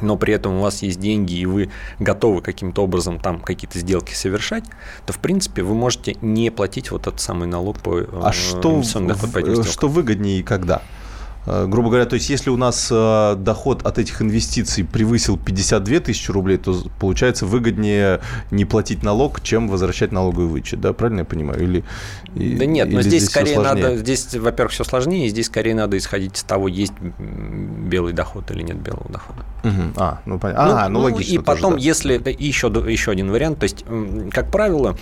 но 0.00 0.16
при 0.16 0.34
этом 0.34 0.54
у 0.54 0.62
вас 0.62 0.82
есть 0.82 0.98
деньги, 0.98 1.34
и 1.34 1.46
вы 1.46 1.70
готовы 2.00 2.42
каким-то 2.42 2.82
образом 2.82 3.20
там 3.20 3.38
какие-то 3.38 3.78
сделки 3.78 4.12
совершать, 4.14 4.64
то, 5.06 5.12
в 5.12 5.18
принципе, 5.18 5.62
вы 5.62 5.76
можете 5.76 6.16
не 6.20 6.50
платить 6.50 6.90
вот 6.90 7.06
этот 7.06 7.20
самый 7.20 7.46
налог 7.46 7.78
по 7.78 7.98
а 7.98 8.30
э, 8.30 8.32
что, 8.32 8.82
доход 9.06 9.32
по 9.32 9.38
этим 9.38 9.62
Что 9.62 9.86
выгоднее 9.86 10.40
и 10.40 10.42
когда? 10.42 10.82
Э, 11.44 11.66
грубо 11.66 11.88
говоря, 11.88 12.06
то 12.06 12.14
есть 12.14 12.30
если 12.30 12.50
у 12.50 12.56
нас 12.56 12.88
э, 12.90 13.34
доход 13.36 13.84
от 13.84 13.98
этих 13.98 14.22
инвестиций 14.22 14.84
превысил 14.84 15.36
52 15.36 16.00
тысячи 16.00 16.30
рублей, 16.30 16.56
то 16.56 16.74
получается 17.00 17.46
выгоднее 17.46 18.20
не 18.50 18.64
платить 18.64 19.02
налог, 19.02 19.40
чем 19.42 19.68
возвращать 19.68 20.12
налоговый 20.12 20.46
вычет, 20.46 20.80
да, 20.80 20.92
правильно 20.92 21.20
я 21.20 21.24
понимаю? 21.24 21.62
Или, 21.62 21.84
да 22.34 22.66
нет, 22.66 22.88
или 22.88 22.94
но 22.94 23.02
здесь, 23.02 23.22
здесь 23.22 23.30
скорее 23.30 23.58
надо, 23.58 23.96
здесь, 23.96 24.34
во-первых, 24.34 24.72
все 24.72 24.84
сложнее, 24.84 25.26
и 25.26 25.30
здесь 25.30 25.46
скорее 25.46 25.74
надо 25.74 25.98
исходить 25.98 26.36
из 26.36 26.42
того, 26.44 26.68
есть 26.68 26.94
белый 27.00 28.12
доход 28.12 28.50
или 28.50 28.62
нет 28.62 28.76
белого 28.76 29.10
дохода. 29.10 29.44
Угу. 29.64 29.92
А, 29.96 30.20
ну 30.24 30.38
понятно. 30.38 30.66
Ну, 30.66 30.72
а, 30.72 30.88
ну, 30.88 30.98
ну 31.00 31.04
логично. 31.06 31.34
И 31.34 31.38
потом, 31.38 31.72
тоже, 31.72 31.84
да. 31.84 31.88
если 31.88 32.36
еще, 32.38 32.68
еще 32.68 33.10
один 33.10 33.30
вариант, 33.30 33.58
то 33.58 33.64
есть, 33.64 33.84
как 34.30 34.50
правило, 34.50 34.96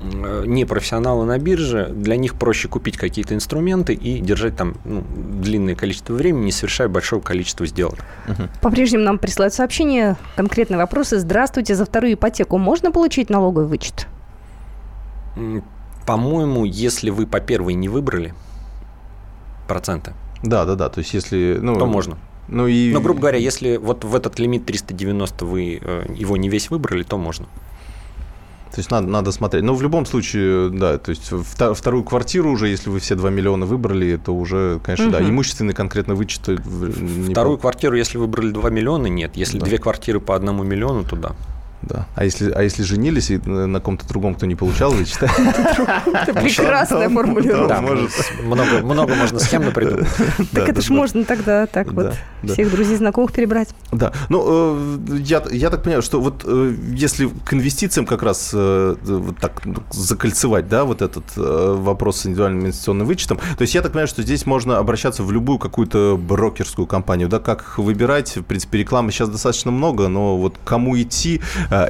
не 0.00 0.64
профессионалы 0.64 1.26
на 1.26 1.38
бирже, 1.38 1.90
для 1.92 2.16
них 2.16 2.34
проще 2.34 2.68
купить 2.68 2.96
какие-то 2.96 3.34
инструменты 3.34 3.94
и 3.94 4.20
держать 4.20 4.56
там 4.56 4.74
ну, 4.84 5.04
длинное 5.42 5.74
количество 5.74 6.14
времени, 6.14 6.46
не 6.46 6.52
совершая 6.52 6.88
большого 6.88 7.20
количества 7.20 7.66
сделок. 7.66 7.98
По-прежнему 8.62 9.04
нам 9.04 9.18
присылают 9.18 9.54
сообщения, 9.54 10.16
конкретные 10.36 10.78
вопросы. 10.78 11.18
Здравствуйте, 11.18 11.74
за 11.74 11.84
вторую 11.84 12.14
ипотеку 12.14 12.58
можно 12.58 12.92
получить 12.92 13.30
налоговый 13.30 13.66
вычет? 13.66 14.06
По-моему, 16.06 16.64
если 16.64 17.10
вы 17.10 17.26
по 17.26 17.40
первой 17.40 17.74
не 17.74 17.88
выбрали 17.88 18.34
проценты. 19.68 20.14
Да, 20.42 20.64
да, 20.64 20.74
да. 20.74 20.88
То 20.88 21.00
есть, 21.00 21.14
если. 21.14 21.58
Ну, 21.60 21.76
то 21.76 21.86
можно. 21.86 22.18
Ну, 22.48 22.66
и... 22.66 22.92
Но, 22.92 23.00
грубо 23.00 23.20
говоря, 23.20 23.38
если 23.38 23.76
вот 23.76 24.04
в 24.04 24.14
этот 24.14 24.38
лимит 24.38 24.64
390 24.64 25.44
вы 25.44 25.78
э, 25.80 26.06
его 26.16 26.36
не 26.36 26.48
весь 26.48 26.70
выбрали, 26.70 27.02
то 27.02 27.18
можно. 27.18 27.46
То 28.70 28.78
есть 28.78 28.90
надо, 28.90 29.08
надо 29.08 29.32
смотреть. 29.32 29.64
Но 29.64 29.74
в 29.74 29.82
любом 29.82 30.06
случае, 30.06 30.70
да, 30.70 30.98
то 30.98 31.10
есть 31.10 31.32
вторую 31.74 32.04
квартиру 32.04 32.50
уже, 32.50 32.68
если 32.68 32.90
вы 32.90 33.00
все 33.00 33.14
2 33.14 33.30
миллиона 33.30 33.66
выбрали, 33.66 34.16
то 34.16 34.34
уже, 34.34 34.80
конечно, 34.82 35.06
угу. 35.06 35.12
да, 35.12 35.20
имущественный 35.22 35.74
конкретно 35.74 36.14
вычет. 36.14 36.42
Вторую 36.42 37.56
не... 37.56 37.60
квартиру, 37.60 37.96
если 37.96 38.18
выбрали 38.18 38.50
2 38.50 38.70
миллиона, 38.70 39.06
нет. 39.06 39.36
Если 39.36 39.58
да. 39.58 39.66
две 39.66 39.78
квартиры 39.78 40.20
по 40.20 40.36
одному 40.36 40.62
миллиону, 40.62 41.04
то 41.04 41.16
да. 41.16 41.32
Да. 41.82 42.06
А 42.14 42.24
если, 42.24 42.50
а 42.50 42.62
если 42.62 42.82
женились 42.82 43.30
и 43.30 43.38
на 43.38 43.80
ком-то 43.80 44.06
другом, 44.08 44.34
кто 44.34 44.46
не 44.46 44.54
получал, 44.54 44.90
вы 44.90 45.04
читаете? 45.04 45.42
Это 46.12 46.34
прекрасная 46.34 47.08
формулировка. 47.08 47.82
Много 48.42 48.82
много 48.82 49.14
можно 49.14 49.38
схемно 49.38 49.70
придумать. 49.70 50.08
Так 50.52 50.68
это 50.68 50.80
ж 50.80 50.90
можно 50.90 51.24
тогда 51.24 51.66
так 51.66 51.92
вот 51.92 52.14
всех 52.44 52.70
друзей, 52.70 52.96
знакомых 52.96 53.32
перебрать. 53.32 53.68
Да. 53.92 54.12
Ну, 54.28 54.98
э, 55.08 55.18
я 55.20 55.70
так 55.70 55.82
понимаю, 55.82 56.02
что 56.02 56.20
вот 56.20 56.42
э, 56.44 56.74
если 56.92 57.28
к 57.44 57.54
инвестициям 57.54 58.06
как 58.06 58.22
раз 58.22 58.50
э, 58.54 58.96
так 59.40 59.62
закольцевать, 59.90 60.68
да, 60.68 60.84
вот 60.84 61.02
этот 61.02 61.24
вопрос 61.36 62.20
с 62.20 62.26
индивидуальным 62.26 62.62
инвестиционным 62.62 63.06
вычетом, 63.06 63.38
то 63.38 63.62
есть 63.62 63.74
я 63.74 63.82
так 63.82 63.92
понимаю, 63.92 64.08
что 64.08 64.22
здесь 64.22 64.46
можно 64.46 64.78
обращаться 64.78 65.22
в 65.22 65.32
любую 65.32 65.58
какую-то 65.58 66.18
брокерскую 66.20 66.86
компанию, 66.86 67.28
да, 67.28 67.38
как 67.38 67.78
выбирать, 67.78 68.36
в 68.36 68.42
принципе, 68.42 68.78
рекламы 68.78 69.12
сейчас 69.12 69.28
достаточно 69.28 69.70
много, 69.70 70.08
но 70.08 70.36
вот 70.36 70.56
кому 70.64 71.00
идти, 71.00 71.40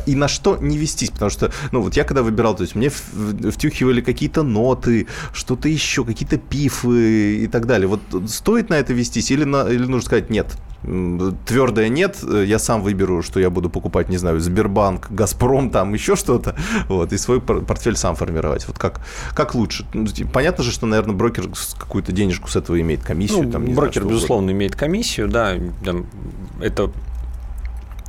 и 0.07 0.15
на 0.15 0.29
что 0.29 0.57
не 0.57 0.77
вестись, 0.77 1.11
потому 1.11 1.31
что, 1.31 1.53
ну, 1.73 1.83
вот 1.83 1.97
я 1.97 2.05
когда 2.05 2.23
выбирал, 2.23 2.55
то 2.55 2.63
есть 2.63 2.75
мне 2.75 2.91
втюхивали 2.91 4.01
какие-то 4.01 4.43
ноты, 4.43 5.07
что-то 5.33 5.69
еще, 5.69 6.05
какие-то 6.05 6.39
пифы 6.39 7.45
и 7.45 7.47
так 7.47 7.67
далее. 7.67 7.89
Вот 7.89 8.01
стоит 8.29 8.71
на 8.71 8.75
это 8.75 8.93
вестись 8.93 9.31
или, 9.31 9.45
на, 9.45 9.69
или 9.69 9.85
нужно 9.85 10.03
сказать 10.03 10.31
нет? 10.31 10.57
Твердое 11.47 11.89
нет, 11.89 12.19
я 12.23 12.59
сам 12.61 12.83
выберу, 12.83 13.23
что 13.23 13.41
я 13.41 13.51
буду 13.51 13.69
покупать, 13.69 14.09
не 14.09 14.17
знаю, 14.17 14.39
Сбербанк, 14.39 15.11
Газпром, 15.11 15.71
там 15.71 15.93
еще 15.93 16.15
что-то, 16.15 16.55
вот, 16.89 17.13
и 17.13 17.19
свой 17.19 17.41
портфель 17.41 17.97
сам 17.97 18.15
формировать. 18.15 18.67
Вот 18.69 18.79
как, 18.79 19.01
как 19.35 19.55
лучше? 19.55 19.87
Ну, 19.93 20.07
понятно 20.33 20.63
же, 20.63 20.71
что, 20.71 20.87
наверное, 20.87 21.17
брокер 21.17 21.49
какую-то 21.77 22.13
денежку 22.13 22.49
с 22.49 22.57
этого 22.57 22.81
имеет, 22.81 23.03
комиссию. 23.03 23.45
Ну, 23.45 23.51
там, 23.51 23.65
брокер, 23.75 24.03
знаю, 24.03 24.15
безусловно, 24.15 24.51
имеет 24.53 24.77
комиссию, 24.77 25.29
да, 25.29 25.55
там, 25.85 26.07
это 26.61 26.93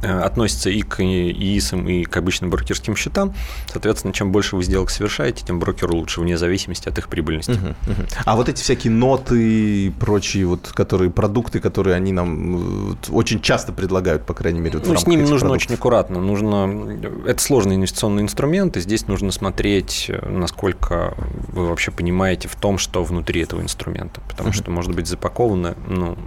относится 0.02 0.70
и 0.70 0.82
к 0.82 1.02
ИИСам, 1.02 1.88
и 1.88 2.04
к 2.04 2.16
обычным 2.18 2.50
брокерским 2.50 2.96
счетам. 2.96 3.34
Соответственно, 3.68 4.14
чем 4.14 4.32
больше 4.32 4.56
вы 4.56 4.64
сделок 4.64 4.90
совершаете, 4.90 5.46
тем 5.46 5.60
брокеру 5.60 5.96
лучше, 5.96 6.22
вне 6.22 6.38
зависимости 6.38 6.88
от 6.88 6.98
их 6.98 7.10
прибыльности. 7.10 7.52
Uh-huh, 7.52 7.76
uh-huh. 7.88 8.14
А 8.26 8.36
вот 8.36 8.50
эти 8.50 8.62
всякие 8.62 8.92
ноты 8.92 9.88
и 9.88 9.90
прочие 9.90 10.46
вот, 10.46 10.72
которые, 10.74 11.12
продукты, 11.12 11.60
которые 11.60 11.96
они 11.96 12.12
нам 12.12 12.98
очень 13.10 13.42
часто 13.42 13.74
предлагают, 13.74 14.26
по 14.26 14.34
крайней 14.34 14.60
мере, 14.60 14.80
вот 14.80 14.88
ну, 14.88 14.96
с 14.96 15.08
ними 15.08 15.22
нужно 15.22 15.40
продуктов. 15.40 15.64
очень 15.64 15.74
аккуратно. 15.76 16.20
Нужно... 16.20 17.00
Это 17.26 17.42
сложный 17.42 17.76
инвестиционный 17.76 18.24
инструмент, 18.24 18.78
и 18.78 18.82
здесь 18.82 19.08
нужно 19.08 19.32
смотреть, 19.32 20.12
насколько 20.24 21.14
вы 21.48 21.68
вообще 21.68 21.92
понимаете 21.92 22.48
в 22.48 22.56
том, 22.56 22.78
что 22.78 23.04
внутри 23.04 23.42
этого 23.42 23.62
инструмента. 23.62 24.22
Потому 24.28 24.50
uh-huh. 24.50 24.54
что 24.54 24.72
может 24.72 24.96
быть 24.96 25.08
запакована 25.08 25.76
ну, 25.88 26.18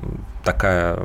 такая 0.44 0.98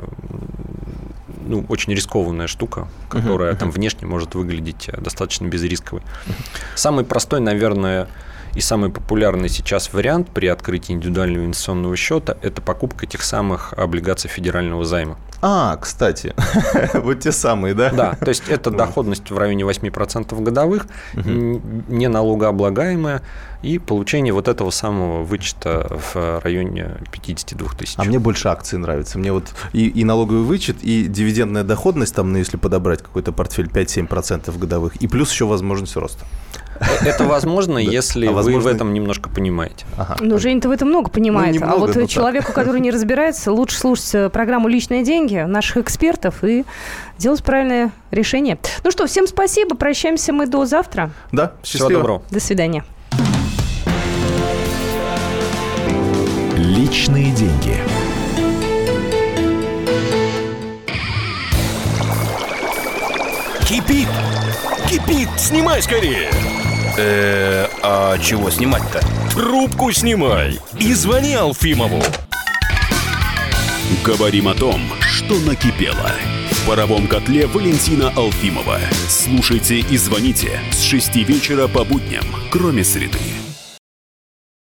ну, 1.46 1.64
очень 1.68 1.94
рискованная 1.94 2.46
штука, 2.46 2.88
которая 3.08 3.52
uh-huh, 3.52 3.58
там 3.58 3.70
внешне 3.70 4.06
может 4.06 4.34
выглядеть 4.34 4.88
э, 4.88 5.00
достаточно 5.00 5.46
безрисковой. 5.46 6.02
Uh-huh. 6.02 6.34
Самый 6.74 7.04
простой, 7.04 7.40
наверное, 7.40 8.08
и 8.54 8.60
самый 8.60 8.90
популярный 8.90 9.48
сейчас 9.48 9.92
вариант 9.92 10.28
при 10.30 10.46
открытии 10.46 10.92
индивидуального 10.92 11.44
инвестиционного 11.44 11.96
счета– 11.96 12.36
это 12.42 12.60
покупка 12.60 13.06
тех 13.06 13.22
самых 13.22 13.72
облигаций 13.72 14.28
федерального 14.28 14.84
займа. 14.84 15.18
А, 15.40 15.76
кстати, 15.76 16.34
вот 16.94 17.20
те 17.20 17.32
самые, 17.32 17.74
да? 17.74 17.90
Да, 17.90 18.14
то 18.14 18.28
есть 18.28 18.42
это 18.48 18.70
доходность 18.70 19.30
в 19.30 19.38
районе 19.38 19.64
8% 19.64 20.42
годовых, 20.42 20.86
не 21.14 22.08
налогооблагаемая, 22.08 23.22
и 23.62 23.78
получение 23.78 24.32
вот 24.32 24.48
этого 24.48 24.70
самого 24.70 25.24
вычета 25.24 25.86
в 25.90 26.40
районе 26.40 26.96
52 27.10 27.68
тысяч. 27.78 27.94
А 27.96 28.04
мне 28.04 28.18
больше 28.18 28.48
акции 28.48 28.76
нравятся. 28.76 29.18
Мне 29.18 29.32
вот 29.32 29.52
и, 29.72 29.88
и 29.88 30.04
налоговый 30.04 30.42
вычет, 30.42 30.82
и 30.82 31.04
дивидендная 31.04 31.64
доходность, 31.64 32.14
там, 32.14 32.32
ну, 32.32 32.38
если 32.38 32.56
подобрать 32.56 33.02
какой-то 33.02 33.32
портфель 33.32 33.66
5-7% 33.66 34.56
годовых, 34.58 34.96
и 34.96 35.08
плюс 35.08 35.32
еще 35.32 35.46
возможность 35.46 35.96
роста. 35.96 36.24
Это 37.04 37.24
возможно, 37.24 37.78
если 37.78 38.26
а 38.26 38.32
вы 38.32 38.58
в 38.58 38.66
этом 38.66 38.92
немножко 38.92 39.28
понимаете. 39.28 39.84
Ага. 39.96 40.16
Ну, 40.20 40.38
Женя-то 40.38 40.68
в 40.68 40.72
этом 40.72 40.88
много 40.88 41.10
понимает. 41.10 41.60
Ну, 41.60 41.66
а 41.66 41.76
вот 41.76 42.08
человеку, 42.08 42.52
который 42.52 42.80
не 42.80 42.90
разбирается, 42.92 43.52
лучше 43.52 43.78
слушать 43.78 44.14
э, 44.14 44.30
программу 44.30 44.68
«Личные 44.68 45.04
деньги» 45.04 45.36
наших 45.36 45.78
экспертов 45.78 46.44
и 46.44 46.64
делать 47.18 47.42
правильное 47.42 47.90
решение. 48.10 48.58
Ну 48.84 48.90
что, 48.90 49.06
всем 49.06 49.26
спасибо. 49.26 49.76
Прощаемся 49.76 50.32
мы 50.32 50.46
до 50.46 50.64
завтра. 50.66 51.10
Да, 51.32 51.52
счастливо. 51.62 51.88
Всего 51.88 52.00
доброго. 52.00 52.22
До 52.30 52.40
свидания. 52.40 52.84
Личные 56.56 57.32
деньги. 57.32 57.76
Кипит! 63.68 64.08
Кипит! 64.88 65.28
Снимай 65.36 65.82
скорее! 65.82 66.30
Э, 67.00 67.68
а 67.80 68.18
чего 68.18 68.50
снимать-то? 68.50 69.00
Трубку 69.30 69.92
снимай 69.92 70.58
и 70.80 70.92
звони 70.94 71.34
Алфимову. 71.34 72.02
Говорим 74.04 74.48
о 74.48 74.54
том, 74.54 74.80
что 75.00 75.38
накипело. 75.38 76.10
В 76.50 76.66
паровом 76.66 77.06
котле 77.06 77.46
Валентина 77.46 78.12
Алфимова. 78.16 78.80
Слушайте 79.08 79.78
и 79.78 79.96
звоните 79.96 80.60
с 80.72 80.82
6 80.82 81.14
вечера 81.16 81.68
по 81.68 81.84
будням, 81.84 82.24
кроме 82.50 82.82
среды. 82.82 83.18